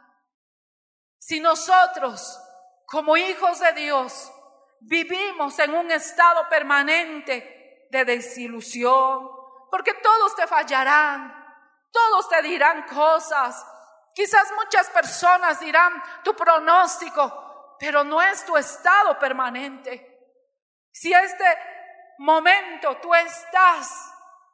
si 1.21 1.39
nosotros, 1.39 2.41
como 2.87 3.15
hijos 3.15 3.61
de 3.61 3.73
Dios, 3.75 4.33
vivimos 4.81 5.59
en 5.59 5.75
un 5.75 5.91
estado 5.91 6.49
permanente 6.49 7.87
de 7.91 8.05
desilusión, 8.07 9.31
porque 9.71 9.95
todos 9.95 10.35
te 10.35 10.47
fallarán, 10.47 11.33
todos 11.93 12.27
te 12.31 12.41
dirán 12.41 12.85
cosas, 12.85 13.65
quizás 14.15 14.51
muchas 14.57 14.89
personas 14.89 15.61
dirán 15.61 16.03
tu 16.25 16.35
pronóstico, 16.35 17.50
pero 17.81 18.05
no 18.05 18.21
es 18.21 18.45
tu 18.45 18.57
estado 18.59 19.19
permanente. 19.19 20.07
Si 20.93 21.13
este 21.13 21.45
momento 22.19 22.99
tú 22.99 23.15
estás 23.15 23.91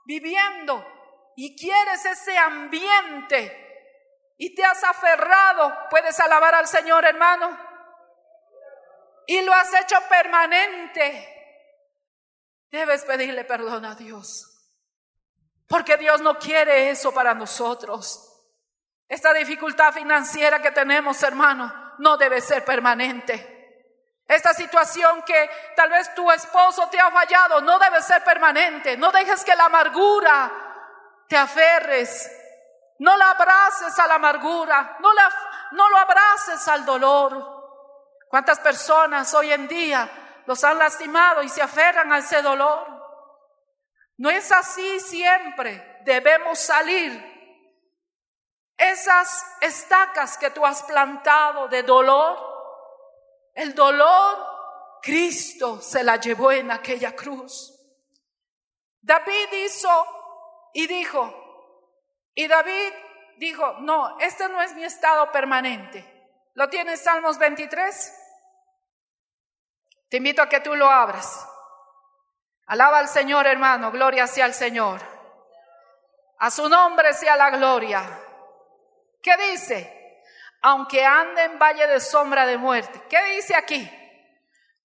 viviendo 0.04 0.86
y 1.34 1.58
quieres 1.58 2.06
ese 2.06 2.38
ambiente 2.38 3.64
y 4.38 4.54
te 4.54 4.64
has 4.64 4.82
aferrado, 4.84 5.76
puedes 5.90 6.18
alabar 6.20 6.54
al 6.54 6.68
Señor, 6.68 7.04
hermano. 7.04 7.58
Y 9.26 9.40
lo 9.40 9.52
has 9.52 9.74
hecho 9.74 9.96
permanente. 10.08 11.32
Debes 12.70 13.04
pedirle 13.04 13.44
perdón 13.44 13.86
a 13.86 13.96
Dios. 13.96 14.52
Porque 15.66 15.96
Dios 15.96 16.20
no 16.20 16.38
quiere 16.38 16.90
eso 16.90 17.12
para 17.12 17.34
nosotros. 17.34 18.22
Esta 19.08 19.32
dificultad 19.32 19.92
financiera 19.92 20.62
que 20.62 20.70
tenemos, 20.70 21.20
hermano, 21.24 21.85
no 21.98 22.16
debe 22.16 22.40
ser 22.40 22.64
permanente. 22.64 23.54
Esta 24.26 24.52
situación 24.54 25.22
que 25.22 25.50
tal 25.76 25.90
vez 25.90 26.14
tu 26.14 26.30
esposo 26.32 26.88
te 26.90 26.98
ha 26.98 27.10
fallado 27.10 27.60
no 27.60 27.78
debe 27.78 28.02
ser 28.02 28.24
permanente. 28.24 28.96
No 28.96 29.12
dejes 29.12 29.44
que 29.44 29.54
la 29.54 29.66
amargura 29.66 30.52
te 31.28 31.36
aferres 31.36 32.30
no 32.98 33.16
la 33.16 33.30
abraces 33.30 33.98
a 33.98 34.06
la 34.06 34.14
amargura, 34.14 34.96
no, 35.00 35.12
la, 35.12 35.30
no 35.72 35.88
lo 35.88 35.98
abraces 35.98 36.66
al 36.68 36.84
dolor. 36.84 37.54
¿Cuántas 38.28 38.58
personas 38.60 39.32
hoy 39.34 39.52
en 39.52 39.68
día 39.68 40.42
los 40.46 40.62
han 40.64 40.78
lastimado 40.78 41.42
y 41.42 41.48
se 41.48 41.62
aferran 41.62 42.12
a 42.12 42.18
ese 42.18 42.40
dolor? 42.42 42.86
No 44.18 44.30
es 44.30 44.50
así 44.50 44.98
siempre. 45.00 46.00
Debemos 46.04 46.58
salir. 46.58 47.35
Esas 48.76 49.44
estacas 49.60 50.36
que 50.36 50.50
tú 50.50 50.64
has 50.66 50.82
plantado 50.82 51.68
de 51.68 51.82
dolor, 51.82 52.38
el 53.54 53.74
dolor, 53.74 55.00
Cristo 55.02 55.80
se 55.80 56.04
la 56.04 56.16
llevó 56.16 56.52
en 56.52 56.70
aquella 56.70 57.16
cruz. 57.16 57.72
David 59.00 59.52
hizo 59.64 59.88
y 60.74 60.86
dijo, 60.86 61.32
y 62.34 62.46
David 62.46 62.92
dijo, 63.38 63.76
no, 63.80 64.18
este 64.18 64.48
no 64.48 64.60
es 64.60 64.74
mi 64.74 64.84
estado 64.84 65.30
permanente. 65.32 66.12
¿Lo 66.54 66.68
tienes 66.68 67.02
Salmos 67.02 67.38
23? 67.38 68.14
Te 70.08 70.18
invito 70.18 70.42
a 70.42 70.48
que 70.48 70.60
tú 70.60 70.74
lo 70.74 70.90
abras. 70.90 71.48
Alaba 72.66 72.98
al 72.98 73.08
Señor, 73.08 73.46
hermano, 73.46 73.90
gloria 73.90 74.26
sea 74.26 74.44
al 74.44 74.54
Señor. 74.54 75.00
A 76.38 76.50
su 76.50 76.68
nombre 76.68 77.14
sea 77.14 77.36
la 77.36 77.50
gloria. 77.50 78.25
¿Qué 79.22 79.36
dice? 79.50 80.22
Aunque 80.62 81.04
ande 81.04 81.44
en 81.44 81.58
valle 81.58 81.86
de 81.86 82.00
sombra 82.00 82.46
de 82.46 82.56
muerte. 82.58 83.02
¿Qué 83.08 83.22
dice 83.34 83.54
aquí? 83.54 83.88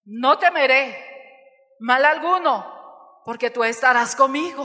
No 0.06 0.38
temeré 0.38 1.78
mal 1.80 2.04
alguno, 2.06 3.22
porque 3.26 3.50
tú 3.50 3.64
estarás 3.64 4.16
conmigo. 4.16 4.64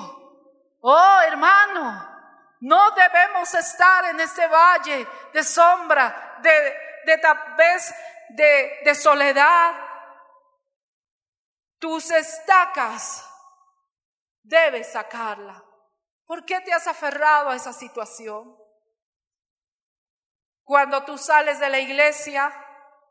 Oh, 0.81 1.20
hermano, 1.26 2.16
no 2.61 2.90
debemos 2.92 3.52
estar 3.55 4.05
en 4.07 4.20
ese 4.20 4.46
valle 4.46 5.07
de 5.33 5.42
sombra, 5.42 6.38
de, 6.42 6.76
de 7.05 7.18
tal 7.18 7.55
vez 7.57 7.94
de, 8.31 8.81
de 8.85 8.94
soledad. 8.94 9.74
Tus 11.79 12.11
estacas 12.11 13.29
debes 14.42 14.92
sacarla. 14.92 15.62
¿Por 16.24 16.44
qué 16.44 16.61
te 16.61 16.72
has 16.72 16.87
aferrado 16.87 17.50
a 17.50 17.57
esa 17.57 17.72
situación? 17.72 18.57
Cuando 20.66 21.05
tú 21.05 21.16
sales 21.16 21.61
de 21.61 21.70
la 21.70 21.79
iglesia, 21.79 22.52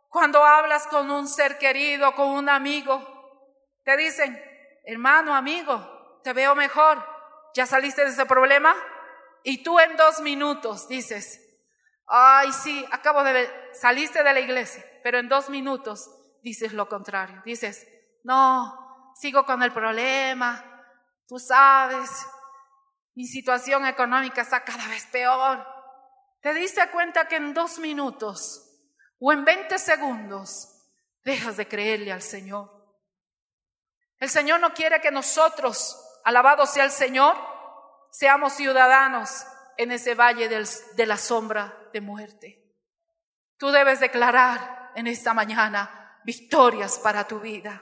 cuando 0.09 0.43
hablas 0.43 0.87
con 0.87 1.09
un 1.09 1.25
ser 1.25 1.57
querido, 1.57 2.13
con 2.13 2.27
un 2.27 2.49
amigo, 2.49 3.01
te 3.85 3.95
dicen, 3.95 4.37
hermano, 4.83 5.33
amigo, 5.33 6.19
te 6.21 6.33
veo 6.33 6.53
mejor. 6.53 7.01
¿Ya 7.53 7.65
saliste 7.65 8.03
de 8.03 8.09
ese 8.09 8.25
problema? 8.25 8.75
Y 9.41 9.63
tú 9.63 9.79
en 9.79 9.95
dos 9.95 10.19
minutos 10.19 10.89
dices, 10.89 11.39
ay, 12.07 12.51
sí, 12.51 12.85
acabo 12.91 13.23
de 13.23 13.31
ver, 13.31 13.69
saliste 13.71 14.21
de 14.21 14.33
la 14.33 14.41
iglesia, 14.41 14.83
pero 15.01 15.17
en 15.17 15.29
dos 15.29 15.49
minutos 15.49 16.09
dices 16.43 16.73
lo 16.73 16.89
contrario. 16.89 17.41
Dices, 17.45 17.87
no, 18.25 19.13
sigo 19.15 19.45
con 19.45 19.63
el 19.63 19.71
problema, 19.71 20.61
tú 21.25 21.39
sabes, 21.39 22.27
mi 23.13 23.25
situación 23.27 23.85
económica 23.85 24.41
está 24.41 24.65
cada 24.65 24.89
vez 24.89 25.05
peor. 25.05 25.74
Te 26.45 26.53
diste 26.53 26.87
cuenta 26.91 27.27
que 27.27 27.37
en 27.37 27.55
dos 27.55 27.79
minutos 27.79 28.69
o 29.17 29.33
en 29.33 29.43
20 29.43 29.79
segundos 29.79 30.69
dejas 31.23 31.57
de 31.57 31.67
creerle 31.67 32.11
al 32.11 32.21
Señor. 32.21 32.69
El 34.19 34.29
Señor 34.29 34.59
no 34.59 34.71
quiere 34.71 35.01
que 35.01 35.09
nosotros, 35.09 35.99
alabado 36.23 36.67
sea 36.67 36.83
el 36.83 36.91
Señor, 36.91 37.35
seamos 38.11 38.53
ciudadanos 38.53 39.43
en 39.75 39.91
ese 39.91 40.13
valle 40.13 40.47
de 40.47 41.05
la 41.07 41.17
sombra 41.17 41.89
de 41.91 42.01
muerte. 42.01 42.63
Tú 43.57 43.71
debes 43.71 43.99
declarar, 43.99 44.91
en 44.93 45.07
esta 45.07 45.33
mañana 45.33 46.21
victorias 46.25 46.99
para 46.99 47.27
tu 47.27 47.39
vida. 47.39 47.81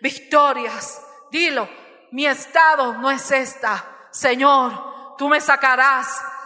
Victorias. 0.00 1.04
Dilo, 1.32 1.68
mi 2.12 2.26
estado 2.26 2.92
no 2.92 3.10
es 3.10 3.28
esta. 3.32 4.06
Señor, 4.12 5.16
tú 5.18 5.28
me 5.28 5.40
sacarás. 5.40 6.37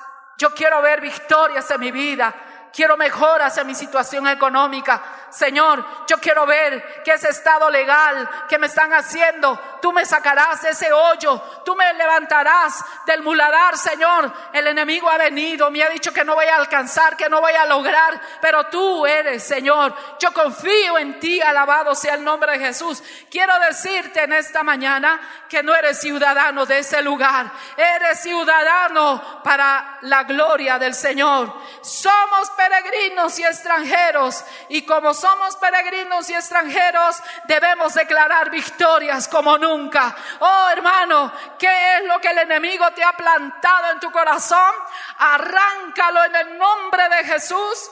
Yo 0.43 0.53
quiero 0.53 0.83
ver 0.83 1.01
victorias 1.01 1.71
en 1.71 1.79
mi 1.79 1.93
vida. 1.93 2.35
Quiero 2.73 2.97
mejoras 2.97 3.57
en 3.59 3.67
mi 3.69 3.77
situación 3.77 4.27
económica. 4.27 5.01
Señor, 5.33 5.85
yo 6.07 6.19
quiero 6.19 6.45
ver 6.45 7.03
que 7.03 7.13
ese 7.13 7.31
estado 7.31 7.71
legal 7.71 8.29
que 8.49 8.59
me 8.59 8.67
están 8.67 8.93
haciendo, 8.93 9.59
tú 9.81 9.91
me 9.91 10.05
sacarás 10.05 10.61
de 10.61 10.71
ese 10.71 10.93
hoyo, 10.93 11.41
tú 11.65 11.75
me 11.75 11.91
levantarás 11.95 12.85
del 13.07 13.23
muladar, 13.23 13.79
Señor. 13.79 14.31
El 14.53 14.67
enemigo 14.67 15.09
ha 15.09 15.17
venido, 15.17 15.71
me 15.71 15.83
ha 15.83 15.89
dicho 15.89 16.13
que 16.13 16.25
no 16.25 16.35
voy 16.35 16.45
a 16.47 16.57
alcanzar, 16.57 17.17
que 17.17 17.31
no 17.31 17.41
voy 17.41 17.55
a 17.55 17.65
lograr, 17.65 18.21
pero 18.43 18.67
tú 18.67 19.07
eres, 19.07 19.43
Señor. 19.43 19.95
Yo 20.19 20.35
confío 20.35 20.99
en 20.99 21.19
ti, 21.19 21.41
alabado 21.41 21.95
sea 21.95 22.15
el 22.15 22.25
nombre 22.25 22.53
de 22.53 22.67
Jesús. 22.67 23.03
Quiero 23.31 23.59
decirte 23.61 24.25
en 24.25 24.35
esta 24.35 24.63
mañana 24.63 25.19
que 25.49 25.63
no 25.63 25.75
eres 25.75 25.99
ciudadano 25.99 26.67
de 26.67 26.81
ese 26.81 27.01
lugar, 27.01 27.51
eres 27.77 28.21
ciudadano 28.21 29.41
para 29.43 29.99
la 30.03 30.25
gloria 30.25 30.79
del 30.79 30.95
Señor. 30.95 31.53
Somos 31.81 32.51
peregrinos 32.51 33.39
y 33.39 33.45
extranjeros 33.45 34.45
y 34.69 34.83
como 34.83 35.15
somos 35.23 35.57
peregrinos 35.57 36.29
y 36.31 36.35
extranjeros, 36.35 37.23
debemos 37.45 37.95
declarar 37.95 38.51
victorias 38.51 39.29
como 39.29 39.57
nunca. 39.57 40.15
Oh 40.41 40.69
hermano, 40.73 41.33
¿qué 41.59 41.97
es 41.97 42.05
lo 42.05 42.21
que 42.21 42.29
el 42.29 42.39
enemigo 42.39 42.91
te 42.91 43.05
ha 43.05 43.13
plantado 43.13 43.93
en 43.93 44.01
tu 44.01 44.11
corazón? 44.11 44.75
Arráncalo 45.19 46.25
en 46.25 46.37
el 46.37 46.59
nombre 46.59 47.09
de 47.09 47.25
Jesús 47.25 47.91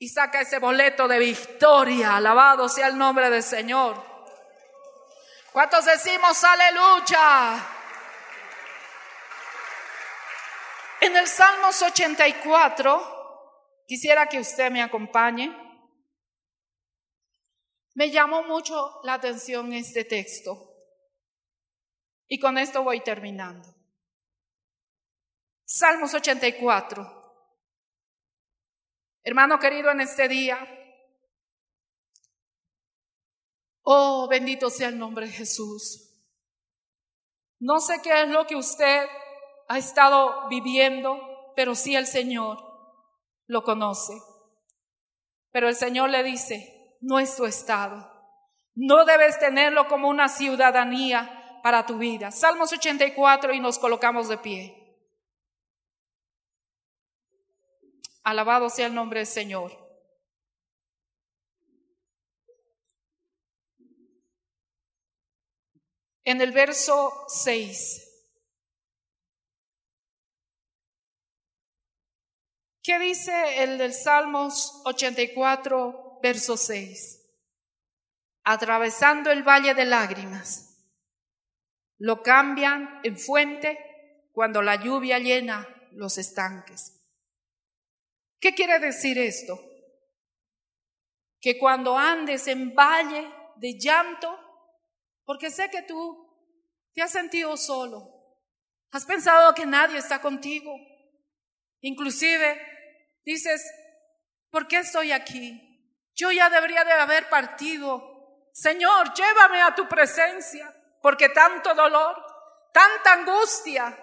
y 0.00 0.08
saca 0.08 0.40
ese 0.40 0.58
boleto 0.58 1.06
de 1.06 1.20
victoria. 1.20 2.16
Alabado 2.16 2.68
sea 2.68 2.88
el 2.88 2.98
nombre 2.98 3.30
del 3.30 3.44
Señor. 3.44 4.04
¿Cuántos 5.52 5.84
decimos 5.84 6.42
aleluya? 6.42 7.66
En 11.00 11.16
el 11.16 11.28
Salmos 11.28 11.80
84, 11.80 13.84
quisiera 13.86 14.26
que 14.26 14.40
usted 14.40 14.72
me 14.72 14.82
acompañe. 14.82 15.67
Me 17.98 18.12
llamó 18.12 18.44
mucho 18.44 19.00
la 19.02 19.14
atención 19.14 19.72
este 19.72 20.04
texto. 20.04 20.72
Y 22.28 22.38
con 22.38 22.56
esto 22.56 22.84
voy 22.84 23.00
terminando. 23.00 23.74
Salmos 25.64 26.14
84. 26.14 27.32
Hermano 29.24 29.58
querido, 29.58 29.90
en 29.90 30.02
este 30.02 30.28
día, 30.28 30.60
oh, 33.82 34.28
bendito 34.28 34.70
sea 34.70 34.90
el 34.90 34.98
nombre 35.00 35.26
de 35.26 35.32
Jesús. 35.32 36.22
No 37.58 37.80
sé 37.80 38.00
qué 38.00 38.22
es 38.22 38.28
lo 38.28 38.46
que 38.46 38.54
usted 38.54 39.08
ha 39.66 39.76
estado 39.76 40.48
viviendo, 40.48 41.52
pero 41.56 41.74
sí 41.74 41.96
el 41.96 42.06
Señor 42.06 42.58
lo 43.48 43.64
conoce. 43.64 44.12
Pero 45.50 45.68
el 45.68 45.74
Señor 45.74 46.10
le 46.10 46.22
dice, 46.22 46.77
no 47.00 47.18
es 47.18 47.36
tu 47.36 47.44
estado. 47.44 48.10
No 48.74 49.04
debes 49.04 49.38
tenerlo 49.38 49.88
como 49.88 50.08
una 50.08 50.28
ciudadanía 50.28 51.60
para 51.62 51.84
tu 51.84 51.98
vida. 51.98 52.30
Salmos 52.30 52.72
84 52.72 53.52
y 53.52 53.60
nos 53.60 53.78
colocamos 53.78 54.28
de 54.28 54.38
pie. 54.38 54.74
Alabado 58.22 58.70
sea 58.70 58.86
el 58.86 58.94
nombre 58.94 59.20
del 59.20 59.26
Señor. 59.26 59.72
En 66.24 66.40
el 66.40 66.52
verso 66.52 67.24
6. 67.28 68.04
¿Qué 72.82 72.98
dice 72.98 73.62
el 73.62 73.76
del 73.76 73.92
Salmos 73.92 74.80
84, 74.86 76.07
verso 76.22 76.56
6. 76.56 77.24
Atravesando 78.44 79.30
el 79.30 79.42
valle 79.42 79.74
de 79.74 79.84
lágrimas. 79.84 80.68
Lo 81.98 82.22
cambian 82.22 83.00
en 83.02 83.18
fuente 83.18 83.78
cuando 84.32 84.62
la 84.62 84.76
lluvia 84.76 85.18
llena 85.18 85.66
los 85.92 86.16
estanques. 86.18 86.94
¿Qué 88.40 88.54
quiere 88.54 88.78
decir 88.78 89.18
esto? 89.18 89.60
Que 91.40 91.58
cuando 91.58 91.98
andes 91.98 92.46
en 92.46 92.74
valle 92.74 93.28
de 93.56 93.78
llanto, 93.78 94.38
porque 95.24 95.50
sé 95.50 95.68
que 95.70 95.82
tú 95.82 96.24
te 96.94 97.02
has 97.02 97.10
sentido 97.10 97.56
solo, 97.56 98.18
has 98.92 99.04
pensado 99.04 99.54
que 99.54 99.66
nadie 99.66 99.98
está 99.98 100.20
contigo, 100.20 100.72
inclusive 101.80 102.60
dices, 103.24 103.62
¿por 104.50 104.66
qué 104.68 104.78
estoy 104.78 105.12
aquí? 105.12 105.67
Yo 106.18 106.32
ya 106.32 106.50
debería 106.50 106.84
de 106.84 106.92
haber 106.92 107.28
partido. 107.28 108.02
Señor, 108.52 109.14
llévame 109.14 109.62
a 109.62 109.72
tu 109.72 109.86
presencia, 109.86 110.74
porque 111.00 111.28
tanto 111.28 111.72
dolor, 111.74 112.16
tanta 112.72 113.12
angustia, 113.12 113.96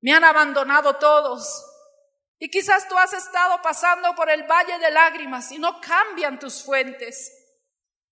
me 0.00 0.14
han 0.14 0.24
abandonado 0.24 0.96
todos. 0.96 1.66
Y 2.38 2.48
quizás 2.48 2.88
tú 2.88 2.96
has 2.96 3.12
estado 3.12 3.60
pasando 3.60 4.14
por 4.14 4.30
el 4.30 4.44
valle 4.44 4.78
de 4.78 4.90
lágrimas 4.90 5.52
y 5.52 5.58
no 5.58 5.78
cambian 5.82 6.38
tus 6.38 6.64
fuentes. 6.64 7.30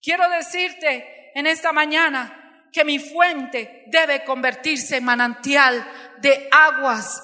Quiero 0.02 0.28
decirte 0.28 1.32
en 1.34 1.46
esta 1.46 1.72
mañana 1.72 2.68
que 2.70 2.84
mi 2.84 2.98
fuente 2.98 3.84
debe 3.86 4.24
convertirse 4.24 4.98
en 4.98 5.04
manantial 5.04 5.90
de 6.18 6.50
aguas, 6.52 7.22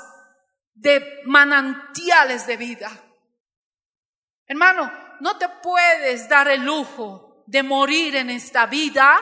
de 0.73 1.21
manantiales 1.27 2.47
de 2.47 2.57
vida. 2.57 2.91
Hermano, 4.47 5.04
no 5.21 5.39
te 5.39 5.49
puedes 5.63 6.29
dar 6.29 6.49
el 6.49 6.65
lujo 6.65 7.45
de 7.47 7.63
morir 7.63 8.17
en 8.17 8.31
esta 8.31 8.67
vida, 8.67 9.17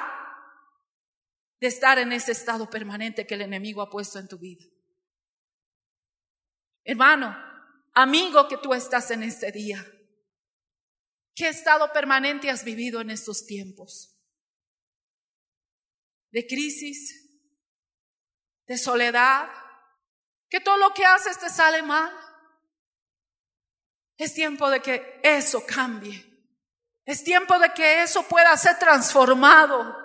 de 1.61 1.67
estar 1.67 1.99
en 1.99 2.13
ese 2.13 2.33
estado 2.33 2.69
permanente 2.69 3.27
que 3.27 3.35
el 3.35 3.43
enemigo 3.43 3.83
ha 3.83 3.91
puesto 3.91 4.19
en 4.19 4.29
tu 4.29 4.39
vida. 4.39 4.65
Hermano, 6.85 7.37
amigo 7.95 8.49
que 8.49 8.59
tú 8.59 8.75
estás 8.75 9.11
en 9.11 9.23
este 9.23 9.53
día, 9.53 9.85
¿qué 11.35 11.49
estado 11.49 11.93
permanente 11.93 12.51
has 12.51 12.65
vivido 12.65 13.01
en 13.01 13.11
estos 13.11 13.47
tiempos? 13.47 14.19
¿De 16.31 16.47
crisis? 16.47 17.23
¿De 18.67 18.79
soledad? 18.79 19.49
¿Que 20.49 20.61
todo 20.61 20.77
lo 20.79 20.93
que 20.95 21.05
haces 21.05 21.39
te 21.39 21.49
sale 21.51 21.83
mal? 21.83 22.13
Es 24.17 24.35
tiempo 24.35 24.71
de 24.71 24.81
que 24.81 25.21
eso 25.23 25.65
cambie. 25.67 26.25
Es 27.05 27.25
tiempo 27.25 27.59
de 27.59 27.73
que 27.73 28.03
eso 28.03 28.23
pueda 28.25 28.57
ser 28.57 28.79
transformado. 28.79 29.97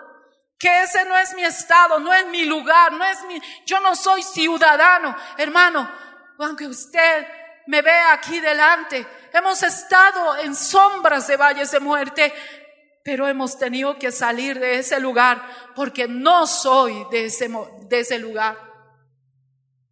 Que 0.57 0.83
ese 0.83 1.05
no 1.05 1.15
es 1.17 1.35
mi 1.35 1.43
estado, 1.43 1.99
no 1.99 2.11
es 2.13 2.25
mi 2.27 2.45
lugar, 2.45 2.91
no 2.93 3.05
es 3.05 3.23
mi, 3.25 3.39
yo 3.65 3.79
no 3.79 3.95
soy 3.95 4.23
ciudadano. 4.23 5.15
Hermano, 5.37 5.89
aunque 6.39 6.65
usted 6.65 7.27
me 7.67 7.81
vea 7.81 8.13
aquí 8.13 8.39
delante, 8.39 9.05
hemos 9.33 9.61
estado 9.61 10.37
en 10.37 10.55
sombras 10.55 11.27
de 11.27 11.37
valles 11.37 11.69
de 11.69 11.79
muerte, 11.79 12.33
pero 13.03 13.27
hemos 13.27 13.57
tenido 13.59 13.99
que 13.99 14.11
salir 14.11 14.59
de 14.59 14.79
ese 14.79 14.99
lugar 14.99 15.41
porque 15.75 16.07
no 16.07 16.47
soy 16.47 17.05
de 17.11 17.25
ese, 17.25 17.49
de 17.81 17.99
ese 17.99 18.17
lugar. 18.17 18.57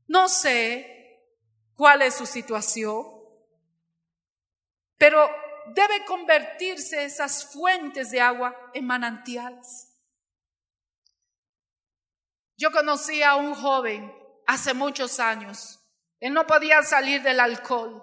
No 0.07 0.27
sé 0.27 1.21
cuál 1.75 2.01
es 2.01 2.15
su 2.15 2.25
situación. 2.25 3.14
Pero 4.97 5.29
debe 5.73 6.05
convertirse 6.05 7.03
esas 7.03 7.51
fuentes 7.51 8.11
de 8.11 8.21
agua 8.21 8.55
en 8.73 8.85
manantiales. 8.85 9.91
Yo 12.57 12.71
conocí 12.71 13.21
a 13.21 13.35
un 13.35 13.53
joven 13.53 14.13
hace 14.47 14.73
muchos 14.73 15.19
años. 15.19 15.79
Él 16.19 16.33
no 16.33 16.45
podía 16.47 16.81
salir 16.83 17.21
del 17.21 17.39
alcohol. 17.39 18.01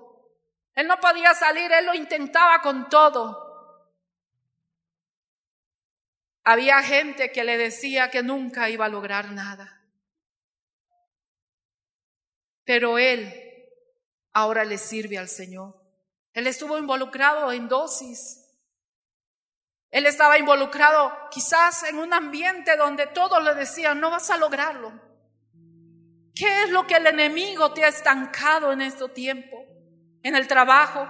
Él 0.75 0.87
no 0.87 0.99
podía 1.01 1.35
salir, 1.35 1.71
él 1.73 1.87
lo 1.87 1.95
intentaba 1.95 2.61
con 2.61 2.89
todo. 2.89 3.43
Había 6.45 6.83
gente 6.83 7.31
que 7.31 7.45
le 7.45 7.57
decía 7.57 8.11
que 8.11 8.23
nunca 8.23 8.69
iba 8.69 8.87
a 8.87 8.89
lograr 8.89 9.31
nada. 9.31 9.81
Pero 12.65 12.99
él 12.99 13.33
ahora 14.33 14.65
le 14.65 14.79
sirve 14.79 15.19
al 15.19 15.29
Señor. 15.29 15.82
Él 16.33 16.47
estuvo 16.47 16.79
involucrado 16.79 17.53
en 17.53 17.69
dosis. 17.69 18.39
Él 19.91 20.07
estaba 20.07 20.39
involucrado 20.39 21.13
quizás 21.31 21.83
en 21.85 21.99
un 21.99 22.15
ambiente 22.15 22.77
donde 22.77 23.07
todos 23.09 23.43
le 23.43 23.55
decían, 23.55 24.01
no 24.01 24.11
vas 24.11 24.31
a 24.31 24.39
lograrlo. 24.39 24.93
¿Qué 26.35 26.65
es 26.65 26.71
lo 26.71 26.87
que 26.87 26.97
el 26.97 27.07
enemigo 27.07 27.73
te 27.75 27.85
ha 27.85 27.89
estancado 27.89 28.73
en 28.73 28.81
este 28.81 29.07
tiempo? 29.11 29.65
En 30.23 30.35
el 30.35 30.47
trabajo, 30.49 31.07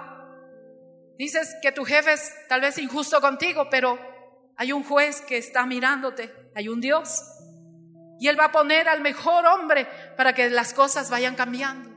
Dices 1.17 1.55
que 1.61 1.71
tu 1.71 1.85
jefe 1.85 2.13
es 2.13 2.33
tal 2.47 2.61
vez 2.61 2.77
injusto 2.77 3.21
contigo, 3.21 3.69
pero 3.69 3.99
hay 4.57 4.71
un 4.71 4.83
juez 4.83 5.21
que 5.21 5.37
está 5.37 5.65
mirándote, 5.65 6.33
hay 6.55 6.67
un 6.67 6.81
Dios. 6.81 7.21
Y 8.19 8.27
Él 8.27 8.39
va 8.39 8.45
a 8.45 8.51
poner 8.51 8.87
al 8.89 9.01
mejor 9.01 9.45
hombre 9.45 9.87
para 10.17 10.33
que 10.33 10.49
las 10.49 10.73
cosas 10.73 11.09
vayan 11.09 11.35
cambiando. 11.35 11.91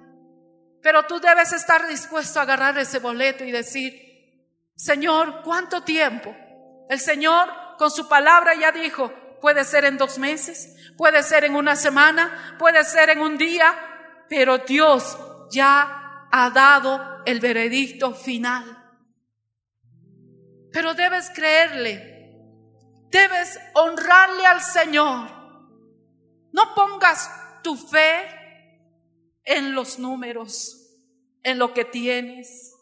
Pero 0.86 1.02
tú 1.02 1.18
debes 1.18 1.52
estar 1.52 1.88
dispuesto 1.88 2.38
a 2.38 2.42
agarrar 2.42 2.78
ese 2.78 3.00
boleto 3.00 3.42
y 3.42 3.50
decir, 3.50 4.46
Señor, 4.76 5.42
¿cuánto 5.42 5.82
tiempo? 5.82 6.32
El 6.88 7.00
Señor 7.00 7.48
con 7.76 7.90
su 7.90 8.08
palabra 8.08 8.54
ya 8.54 8.70
dijo, 8.70 9.12
puede 9.40 9.64
ser 9.64 9.84
en 9.84 9.98
dos 9.98 10.16
meses, 10.16 10.76
puede 10.96 11.24
ser 11.24 11.42
en 11.42 11.56
una 11.56 11.74
semana, 11.74 12.54
puede 12.56 12.84
ser 12.84 13.10
en 13.10 13.20
un 13.20 13.36
día, 13.36 13.74
pero 14.28 14.58
Dios 14.58 15.18
ya 15.50 16.28
ha 16.30 16.50
dado 16.50 17.20
el 17.26 17.40
veredicto 17.40 18.14
final. 18.14 18.64
Pero 20.72 20.94
debes 20.94 21.30
creerle, 21.30 22.30
debes 23.10 23.58
honrarle 23.74 24.46
al 24.46 24.62
Señor. 24.62 25.30
No 26.52 26.74
pongas 26.76 27.28
tu 27.64 27.76
fe 27.76 28.35
en 29.46 29.74
los 29.74 29.98
números, 29.98 30.94
en 31.42 31.58
lo 31.58 31.72
que 31.72 31.86
tienes. 31.86 32.74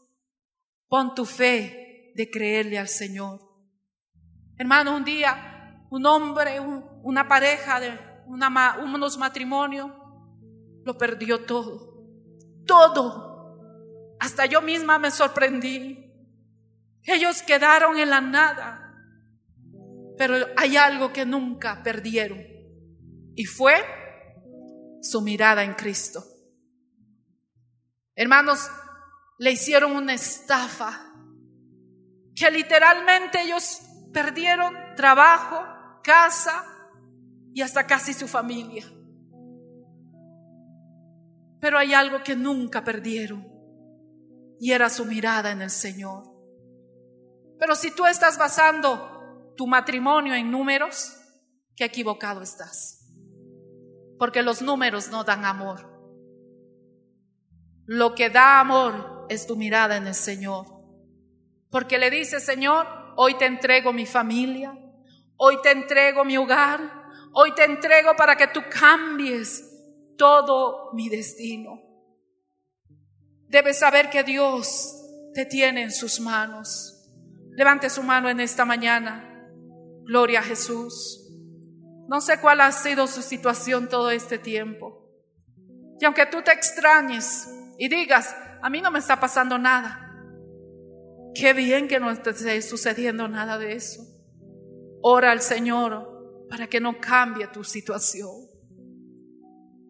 Pon 0.89 1.15
tu 1.15 1.25
fe 1.25 2.13
de 2.17 2.29
creerle 2.31 2.79
al 2.79 2.89
Señor. 2.89 3.41
Hermano, 4.59 4.97
un 4.97 5.05
día 5.05 5.55
un 5.95 6.07
hombre, 6.07 6.59
una 7.05 7.29
pareja 7.29 7.79
de 7.79 7.97
una, 8.27 8.79
unos 8.83 9.17
matrimonios, 9.17 9.93
lo 10.83 10.99
perdió 10.99 11.45
todo. 11.45 12.03
Todo. 12.67 14.17
Hasta 14.19 14.47
yo 14.47 14.61
misma 14.61 14.99
me 14.99 15.13
sorprendí. 15.13 16.13
Ellos 17.05 17.43
quedaron 17.43 17.97
en 17.97 18.11
la 18.11 18.21
nada. 18.21 18.81
Pero 20.19 20.35
hay 20.57 20.77
algo 20.77 21.13
que 21.13 21.25
nunca 21.25 21.81
perdieron. 21.85 22.45
Y 23.37 23.45
fue 23.45 23.75
su 25.01 25.23
mirada 25.23 25.63
en 25.63 25.75
Cristo. 25.75 26.25
Hermanos, 28.17 28.71
le 29.39 29.53
hicieron 29.53 29.93
una 29.93 30.15
estafa. 30.15 31.13
Que 32.35 32.51
literalmente 32.51 33.43
ellos 33.43 33.81
perdieron 34.13 34.75
trabajo, 34.97 35.65
casa 36.03 36.65
y 37.53 37.63
hasta 37.63 37.87
casi 37.87 38.13
su 38.13 38.27
familia. 38.27 38.85
Pero 41.61 41.79
hay 41.79 41.95
algo 41.95 42.23
que 42.23 42.37
nunca 42.37 42.83
perdieron 42.83 43.49
y 44.59 44.73
era 44.73 44.91
su 44.91 45.05
mirada 45.05 45.53
en 45.53 45.63
el 45.63 45.71
Señor. 45.71 46.25
Pero 47.59 47.77
si 47.77 47.95
tú 47.95 48.07
estás 48.07 48.37
basando 48.37 49.55
tu 49.57 49.67
matrimonio 49.67 50.35
en 50.35 50.51
números, 50.51 51.17
qué 51.77 51.85
equivocado 51.85 52.43
estás. 52.43 53.09
Porque 54.19 54.43
los 54.43 54.63
números 54.63 55.11
no 55.11 55.25
dan 55.25 55.45
amor. 55.45 55.94
Lo 57.87 58.15
que 58.15 58.31
da 58.31 58.61
amor 58.61 59.27
es 59.29 59.47
tu 59.47 59.57
mirada 59.57 59.97
en 59.97 60.07
el 60.07 60.15
Señor. 60.15 60.67
Porque 61.71 61.99
le 61.99 62.11
dice, 62.11 62.41
Señor, 62.41 62.87
hoy 63.17 63.35
te 63.35 63.47
entrego 63.47 63.93
mi 63.93 64.07
familia, 64.07 64.79
hoy 65.37 65.61
te 65.63 65.71
entrego 65.71 66.25
mi 66.25 66.37
hogar, 66.37 66.81
hoy 67.33 67.55
te 67.55 67.65
entrego 67.65 68.15
para 68.17 68.37
que 68.37 68.49
tú 68.49 68.61
cambies 68.71 69.71
todo 70.17 70.93
mi 70.95 71.09
destino. 71.09 71.81
Debes 73.49 73.79
saber 73.79 74.11
que 74.11 74.25
Dios 74.25 74.95
te 75.35 75.47
tiene 75.47 75.83
en 75.83 75.93
sus 75.93 76.21
manos. 76.21 77.09
Levante 77.51 77.91
su 77.91 78.03
mano 78.03 78.29
en 78.29 78.41
esta 78.41 78.65
mañana. 78.65 79.31
Gloria 80.05 80.41
a 80.41 80.43
Jesús. 80.43 81.21
No 82.09 82.21
sé 82.21 82.41
cuál 82.41 82.61
ha 82.61 82.73
sido 82.73 83.07
su 83.07 83.23
situación 83.23 83.89
todo 83.89 84.11
este 84.11 84.39
tiempo. 84.39 85.09
Y 86.01 86.05
aunque 86.05 86.27
tú 86.27 86.43
te 86.43 86.53
extrañes 86.53 87.49
y 87.79 87.89
digas, 87.89 88.37
a 88.63 88.71
mí 88.71 88.81
no 88.81 88.91
me 88.91 88.99
está 88.99 89.19
pasando 89.21 89.59
nada. 89.59 90.01
Qué 91.35 91.53
bien 91.53 91.89
que 91.89 91.99
no 91.99 92.11
esté 92.11 92.63
sucediendo 92.63 93.29
nada 93.29 93.59
de 93.59 93.73
eso. 93.73 94.03
Ora 95.03 95.33
al 95.33 95.41
Señor 95.41 96.47
para 96.49 96.69
que 96.69 96.81
no 96.81 97.01
cambie 97.01 97.49
tu 97.49 97.65
situación. 97.65 98.31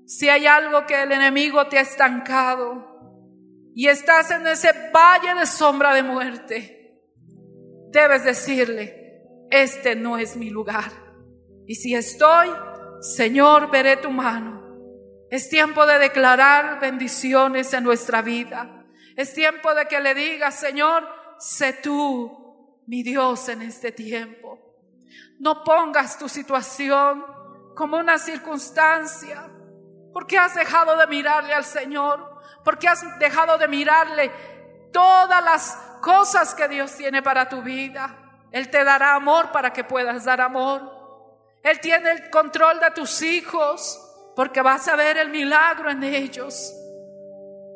Si 0.06 0.28
hay 0.28 0.46
algo 0.46 0.86
que 0.86 1.02
el 1.02 1.12
enemigo 1.12 1.66
te 1.68 1.78
ha 1.78 1.82
estancado 1.82 2.84
y 3.74 3.88
estás 3.88 4.30
en 4.30 4.46
ese 4.46 4.70
valle 4.92 5.38
de 5.38 5.46
sombra 5.46 5.94
de 5.94 6.02
muerte, 6.02 7.00
debes 7.90 8.24
decirle, 8.24 9.22
este 9.50 9.96
no 9.96 10.18
es 10.18 10.36
mi 10.36 10.50
lugar. 10.50 10.90
Y 11.66 11.76
si 11.76 11.94
estoy, 11.94 12.48
Señor, 13.00 13.70
veré 13.70 13.96
tu 13.96 14.10
mano. 14.10 14.63
Es 15.30 15.48
tiempo 15.48 15.86
de 15.86 15.98
declarar 15.98 16.80
bendiciones 16.80 17.72
en 17.72 17.84
nuestra 17.84 18.22
vida. 18.22 18.84
Es 19.16 19.32
tiempo 19.34 19.74
de 19.74 19.86
que 19.86 20.00
le 20.00 20.14
digas, 20.14 20.54
Señor, 20.54 21.08
sé 21.38 21.74
tú 21.74 22.82
mi 22.86 23.02
Dios 23.02 23.48
en 23.48 23.62
este 23.62 23.92
tiempo. 23.92 24.58
No 25.38 25.64
pongas 25.64 26.18
tu 26.18 26.28
situación 26.28 27.24
como 27.74 27.96
una 27.96 28.18
circunstancia, 28.18 29.50
porque 30.12 30.38
has 30.38 30.54
dejado 30.54 30.96
de 30.96 31.06
mirarle 31.06 31.54
al 31.54 31.64
Señor, 31.64 32.40
porque 32.64 32.88
has 32.88 33.18
dejado 33.18 33.58
de 33.58 33.68
mirarle 33.68 34.30
todas 34.92 35.44
las 35.44 35.76
cosas 36.00 36.54
que 36.54 36.68
Dios 36.68 36.94
tiene 36.94 37.22
para 37.22 37.48
tu 37.48 37.62
vida. 37.62 38.16
Él 38.52 38.70
te 38.70 38.84
dará 38.84 39.14
amor 39.14 39.50
para 39.50 39.72
que 39.72 39.82
puedas 39.82 40.24
dar 40.24 40.40
amor. 40.40 40.92
Él 41.62 41.80
tiene 41.80 42.10
el 42.12 42.30
control 42.30 42.78
de 42.78 42.90
tus 42.92 43.22
hijos 43.22 44.03
porque 44.34 44.62
vas 44.62 44.88
a 44.88 44.96
ver 44.96 45.18
el 45.18 45.30
milagro 45.30 45.90
en 45.90 46.02
ellos. 46.02 46.74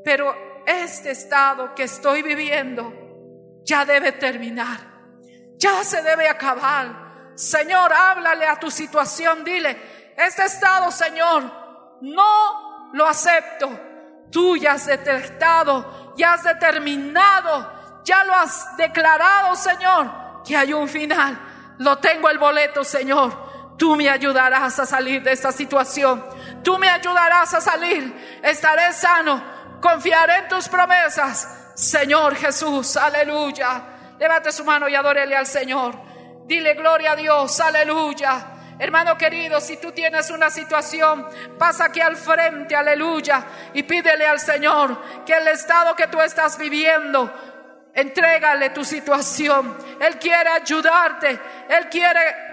Pero 0.05 0.35
este 0.67 1.11
estado 1.11 1.75
que 1.75 1.85
estoy 1.85 2.23
viviendo 2.23 2.93
ya 3.65 3.85
debe 3.85 4.13
terminar. 4.13 4.79
Ya 5.57 5.85
se 5.85 6.03
debe 6.03 6.29
acabar. 6.29 7.33
Señor, 7.35 7.93
háblale 7.93 8.47
a 8.47 8.57
tu 8.57 8.71
situación. 8.71 9.45
Dile, 9.45 9.77
este 10.17 10.45
estado, 10.45 10.91
Señor, 10.91 11.43
no 12.01 12.91
lo 12.93 13.07
acepto. 13.07 13.69
Tú 14.31 14.57
ya 14.57 14.73
has 14.73 14.87
detectado, 14.87 16.15
ya 16.17 16.35
has 16.35 16.45
determinado, 16.45 18.03
ya 18.05 18.25
lo 18.25 18.35
has 18.35 18.77
declarado, 18.77 19.57
Señor, 19.57 20.43
que 20.45 20.57
hay 20.57 20.73
un 20.73 20.89
final. 20.89 21.39
Lo 21.79 21.99
tengo 21.99 22.29
el 22.29 22.39
boleto, 22.39 22.85
Señor. 22.85 23.77
Tú 23.79 23.95
me 23.97 24.09
ayudarás 24.09 24.79
a 24.79 24.87
salir 24.87 25.23
de 25.23 25.33
esta 25.33 25.53
situación. 25.53 26.25
Tú 26.69 26.77
me 26.77 26.91
ayudarás 26.91 27.55
a 27.55 27.62
salir. 27.62 28.41
Estaré 28.43 28.93
sano. 28.93 29.43
Confiaré 29.81 30.41
en 30.41 30.49
tus 30.49 30.69
promesas. 30.69 31.73
Señor 31.75 32.37
Jesús, 32.37 32.95
aleluya. 32.99 33.85
Levante 34.19 34.53
su 34.53 34.66
mano 34.66 34.87
y 34.87 34.95
adórele 34.95 35.35
al 35.35 35.47
Señor. 35.47 35.95
Dile 36.45 36.75
gloria 36.75 37.12
a 37.12 37.16
Dios, 37.16 37.59
aleluya. 37.59 38.75
Hermano 38.79 39.16
querido, 39.16 39.62
si 39.62 39.79
tú 39.79 39.93
tienes 39.93 40.29
una 40.29 40.51
situación, 40.51 41.27
pasa 41.59 41.87
aquí 41.87 42.03
al 42.03 42.19
frente, 42.19 42.77
aleluya, 42.77 43.47
y 43.73 43.85
pídele 43.85 44.27
al 44.27 44.39
Señor 44.39 45.25
que 45.25 45.33
el 45.33 45.49
estado 45.49 45.97
que 45.97 46.09
tú 46.09 46.21
estás 46.21 46.59
viviendo, 46.59 47.33
entrégale 47.95 48.69
tu 48.71 48.85
situación. 48.85 49.75
Él 49.99 50.19
quiere 50.19 50.51
ayudarte, 50.51 51.41
Él 51.71 51.89
quiere 51.89 52.47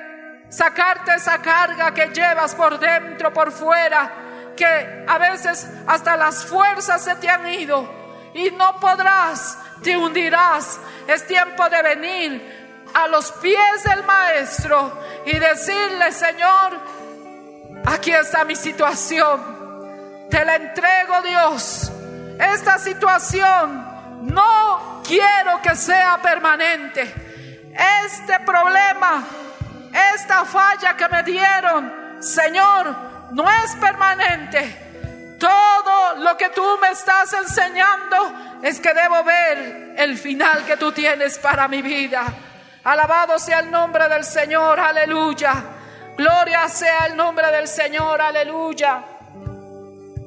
sacarte 0.55 1.15
esa 1.15 1.39
carga 1.39 1.93
que 1.93 2.07
llevas 2.07 2.55
por 2.55 2.79
dentro, 2.79 3.33
por 3.33 3.51
fuera, 3.51 4.53
que 4.55 5.05
a 5.05 5.17
veces 5.17 5.67
hasta 5.85 6.15
las 6.15 6.45
fuerzas 6.45 7.03
se 7.03 7.15
te 7.15 7.29
han 7.29 7.45
ido 7.47 7.85
y 8.33 8.51
no 8.51 8.79
podrás, 8.79 9.57
te 9.83 9.97
hundirás. 9.97 10.79
Es 11.07 11.27
tiempo 11.27 11.67
de 11.67 11.81
venir 11.81 12.85
a 12.93 13.07
los 13.07 13.33
pies 13.33 13.83
del 13.83 14.03
Maestro 14.03 14.97
y 15.25 15.37
decirle, 15.37 16.11
Señor, 16.13 16.79
aquí 17.85 18.11
está 18.11 18.45
mi 18.45 18.55
situación. 18.55 20.27
Te 20.29 20.45
la 20.45 20.55
entrego, 20.55 21.21
Dios. 21.21 21.91
Esta 22.39 22.77
situación 22.77 24.23
no 24.33 25.01
quiero 25.05 25.61
que 25.61 25.75
sea 25.75 26.17
permanente. 26.21 27.13
Este 28.05 28.39
problema, 28.39 29.21
esta 30.15 30.45
falla 30.45 30.95
que 30.95 31.07
me 31.07 31.23
dieron, 31.23 32.17
Señor, 32.19 32.95
no 33.31 33.49
es 33.49 33.75
permanente. 33.75 35.37
Todo 35.39 36.15
lo 36.17 36.37
que 36.37 36.49
tú 36.49 36.63
me 36.81 36.89
estás 36.89 37.33
enseñando 37.33 38.59
es 38.61 38.79
que 38.79 38.93
debo 38.93 39.23
ver 39.23 39.93
el 39.97 40.17
final 40.17 40.65
que 40.65 40.77
tú 40.77 40.91
tienes 40.91 41.37
para 41.39 41.67
mi 41.67 41.81
vida. 41.81 42.23
Alabado 42.83 43.39
sea 43.39 43.59
el 43.59 43.71
nombre 43.71 44.07
del 44.07 44.23
Señor, 44.23 44.79
aleluya. 44.79 45.63
Gloria 46.17 46.67
sea 46.69 47.07
el 47.07 47.15
nombre 47.15 47.51
del 47.51 47.67
Señor, 47.67 48.21
aleluya. 48.21 49.03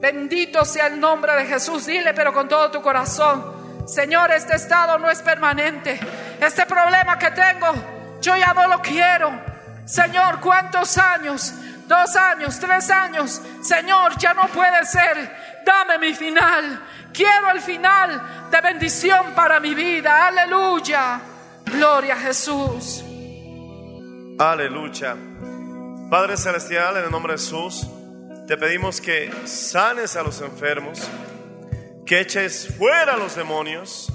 Bendito 0.01 0.65
sea 0.65 0.87
el 0.87 1.01
nombre 1.01 1.35
de 1.35 1.47
Jesús, 1.47 1.87
dile, 1.87 2.15
pero 2.15 2.33
con 2.33 2.47
todo 2.47 2.71
tu 2.71 2.81
corazón, 2.81 3.85
Señor, 3.87 4.31
este 4.31 4.55
estado 4.55 4.99
no 4.99 5.11
es 5.11 5.23
permanente. 5.23 5.99
Este 6.41 6.67
problema 6.67 7.19
que 7.19 7.31
tengo, 7.31 7.75
yo 8.21 8.37
ya 8.37 8.53
no 8.53 8.69
lo 8.69 8.81
quiero. 8.81 9.48
Señor, 9.89 10.41
¿cuántos 10.41 10.99
años? 10.99 11.55
Dos 11.87 12.15
años, 12.15 12.61
tres 12.61 12.91
años. 12.91 13.41
Señor, 13.63 14.19
ya 14.19 14.35
no 14.35 14.47
puede 14.49 14.85
ser. 14.85 15.35
Dame 15.65 15.99
mi 15.99 16.15
final. 16.15 16.83
Quiero 17.13 17.51
el 17.51 17.61
final 17.63 18.51
de 18.51 18.61
bendición 18.61 19.33
para 19.35 19.59
mi 19.61 19.75
vida. 19.75 20.27
Aleluya. 20.27 21.21
Gloria 21.65 22.15
a 22.15 22.19
Jesús. 22.19 23.03
Aleluya. 24.39 25.17
Padre 26.11 26.37
Celestial, 26.37 26.99
en 26.99 27.05
el 27.05 27.11
nombre 27.11 27.33
de 27.33 27.39
Jesús, 27.39 27.87
te 28.47 28.59
pedimos 28.59 29.01
que 29.01 29.33
sanes 29.47 30.17
a 30.17 30.23
los 30.23 30.43
enfermos, 30.43 31.01
que 32.05 32.21
eches 32.21 32.75
fuera 32.77 33.15
a 33.15 33.17
los 33.17 33.37
demonios 33.37 34.13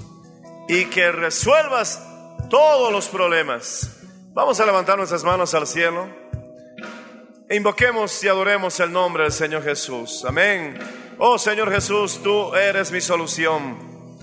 y 0.68 0.84
que 0.84 1.10
resuelvas 1.10 2.00
todos 2.48 2.92
los 2.92 3.08
problemas. 3.08 4.03
Vamos 4.34 4.58
a 4.58 4.66
levantar 4.66 4.98
nuestras 4.98 5.22
manos 5.22 5.54
al 5.54 5.64
cielo 5.64 6.08
e 7.48 7.54
invoquemos 7.54 8.24
y 8.24 8.26
adoremos 8.26 8.80
el 8.80 8.90
nombre 8.90 9.22
del 9.22 9.32
Señor 9.32 9.62
Jesús. 9.62 10.24
Amén. 10.26 10.76
Oh 11.18 11.38
Señor 11.38 11.70
Jesús, 11.70 12.20
tú 12.20 12.52
eres 12.52 12.90
mi 12.90 13.00
solución. 13.00 14.18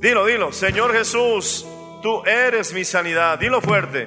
Dilo, 0.00 0.26
dilo, 0.26 0.52
Señor 0.52 0.92
Jesús, 0.92 1.66
tú 2.02 2.22
eres 2.26 2.74
mi 2.74 2.84
sanidad. 2.84 3.38
Dilo 3.38 3.62
fuerte. 3.62 4.06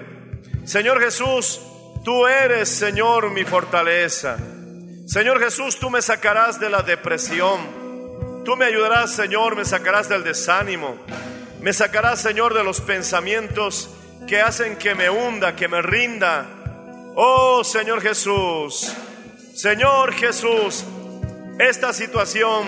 Señor 0.64 1.02
Jesús, 1.02 1.60
tú 2.04 2.28
eres, 2.28 2.70
Señor, 2.70 3.32
mi 3.32 3.46
fortaleza. 3.46 4.38
Señor 5.08 5.40
Jesús, 5.40 5.80
tú 5.80 5.90
me 5.90 6.04
sacarás 6.04 6.60
de 6.60 6.70
la 6.70 6.84
depresión. 6.84 8.44
Tú 8.46 8.56
me 8.56 8.66
ayudarás, 8.66 9.16
Señor, 9.16 9.56
me 9.56 9.66
sacarás 9.66 10.08
del 10.08 10.24
desánimo. 10.24 10.98
Me 11.62 11.74
sacarás, 11.74 12.22
Señor, 12.22 12.54
de 12.54 12.64
los 12.64 12.80
pensamientos 12.80 13.90
que 14.28 14.42
hacen 14.42 14.76
que 14.78 14.96
me 14.96 15.10
hunda, 15.10 15.56
que 15.56 15.68
me 15.68 15.82
rinda. 15.82 16.46
Oh, 17.16 17.64
Señor 17.64 18.02
Jesús, 18.02 18.92
Señor 19.54 20.14
Jesús, 20.14 20.84
esta 21.60 21.94
situación 21.94 22.66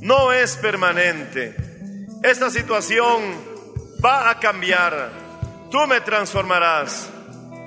no 0.00 0.32
es 0.32 0.56
permanente. 0.56 1.54
Esta 2.22 2.50
situación 2.50 3.22
va 4.04 4.30
a 4.30 4.40
cambiar. 4.40 5.10
Tú 5.70 5.86
me 5.86 6.00
transformarás. 6.00 7.10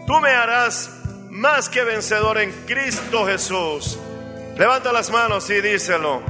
Tú 0.07 0.19
me 0.19 0.31
harás 0.31 0.89
más 1.29 1.69
que 1.69 1.83
vencedor 1.83 2.39
en 2.39 2.51
Cristo 2.65 3.25
Jesús. 3.27 3.99
Levanta 4.57 4.91
las 4.91 5.11
manos 5.11 5.49
y 5.49 5.61
díselo. 5.61 6.21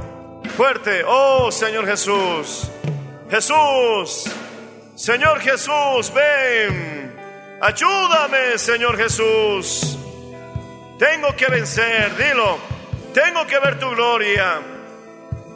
Fuerte, 0.56 1.02
oh 1.06 1.50
Señor 1.50 1.86
Jesús. 1.86 2.68
Jesús, 3.30 4.24
Señor 5.00 5.40
Jesús, 5.40 6.12
ven. 6.12 7.18
Ayúdame, 7.62 8.58
Señor 8.58 8.98
Jesús. 8.98 9.96
Tengo 10.98 11.34
que 11.34 11.46
vencer, 11.46 12.14
dilo. 12.18 12.58
Tengo 13.14 13.46
que 13.46 13.58
ver 13.60 13.78
tu 13.78 13.88
gloria. 13.88 14.60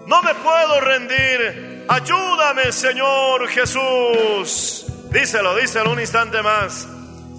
No 0.07 0.23
me 0.23 0.35
puedo 0.37 0.81
rendir. 0.81 1.85
Ayúdame, 1.87 2.73
Señor 2.73 3.47
Jesús. 3.49 4.87
Díselo, 5.11 5.55
díselo 5.57 5.93
un 5.93 6.01
instante 6.01 6.41
más. 6.41 6.89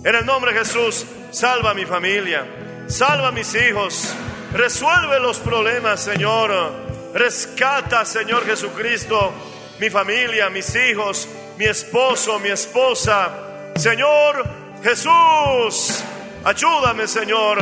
En 0.03 0.13
el 0.13 0.27
nombre 0.27 0.53
de 0.53 0.59
Jesús, 0.59 1.07
salva 1.31 1.71
a 1.71 1.73
mi 1.73 1.87
familia, 1.87 2.45
salva 2.85 3.29
a 3.29 3.31
mis 3.31 3.55
hijos, 3.55 4.13
resuelve 4.53 5.19
los 5.19 5.39
problemas, 5.39 6.01
Señor. 6.03 6.71
Rescata, 7.15 8.05
Señor 8.05 8.45
Jesucristo, 8.45 9.33
mi 9.79 9.89
familia, 9.89 10.51
mis 10.51 10.75
hijos, 10.75 11.27
mi 11.57 11.65
esposo, 11.65 12.39
mi 12.39 12.49
esposa. 12.49 13.31
Señor 13.75 14.45
Jesús, 14.83 16.03
ayúdame, 16.43 17.07
Señor. 17.07 17.61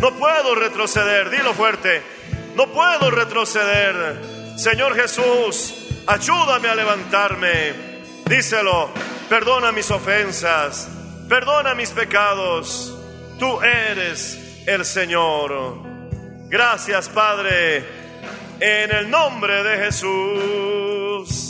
No 0.00 0.12
puedo 0.12 0.54
retroceder, 0.54 1.30
dilo 1.30 1.54
fuerte. 1.54 2.02
No 2.54 2.66
puedo 2.68 3.10
retroceder. 3.10 4.18
Señor 4.56 4.94
Jesús, 4.94 5.74
ayúdame 6.06 6.68
a 6.68 6.74
levantarme. 6.74 7.72
Díselo, 8.26 8.90
perdona 9.28 9.72
mis 9.72 9.90
ofensas 9.90 10.88
perdona 11.30 11.76
mis 11.76 11.90
pecados, 11.90 12.92
tú 13.38 13.62
eres 13.62 14.64
el 14.66 14.84
Señor. 14.84 15.78
Gracias 16.48 17.08
Padre, 17.08 17.84
en 18.58 18.90
el 18.90 19.08
nombre 19.08 19.62
de 19.62 19.76
Jesús. 19.84 21.49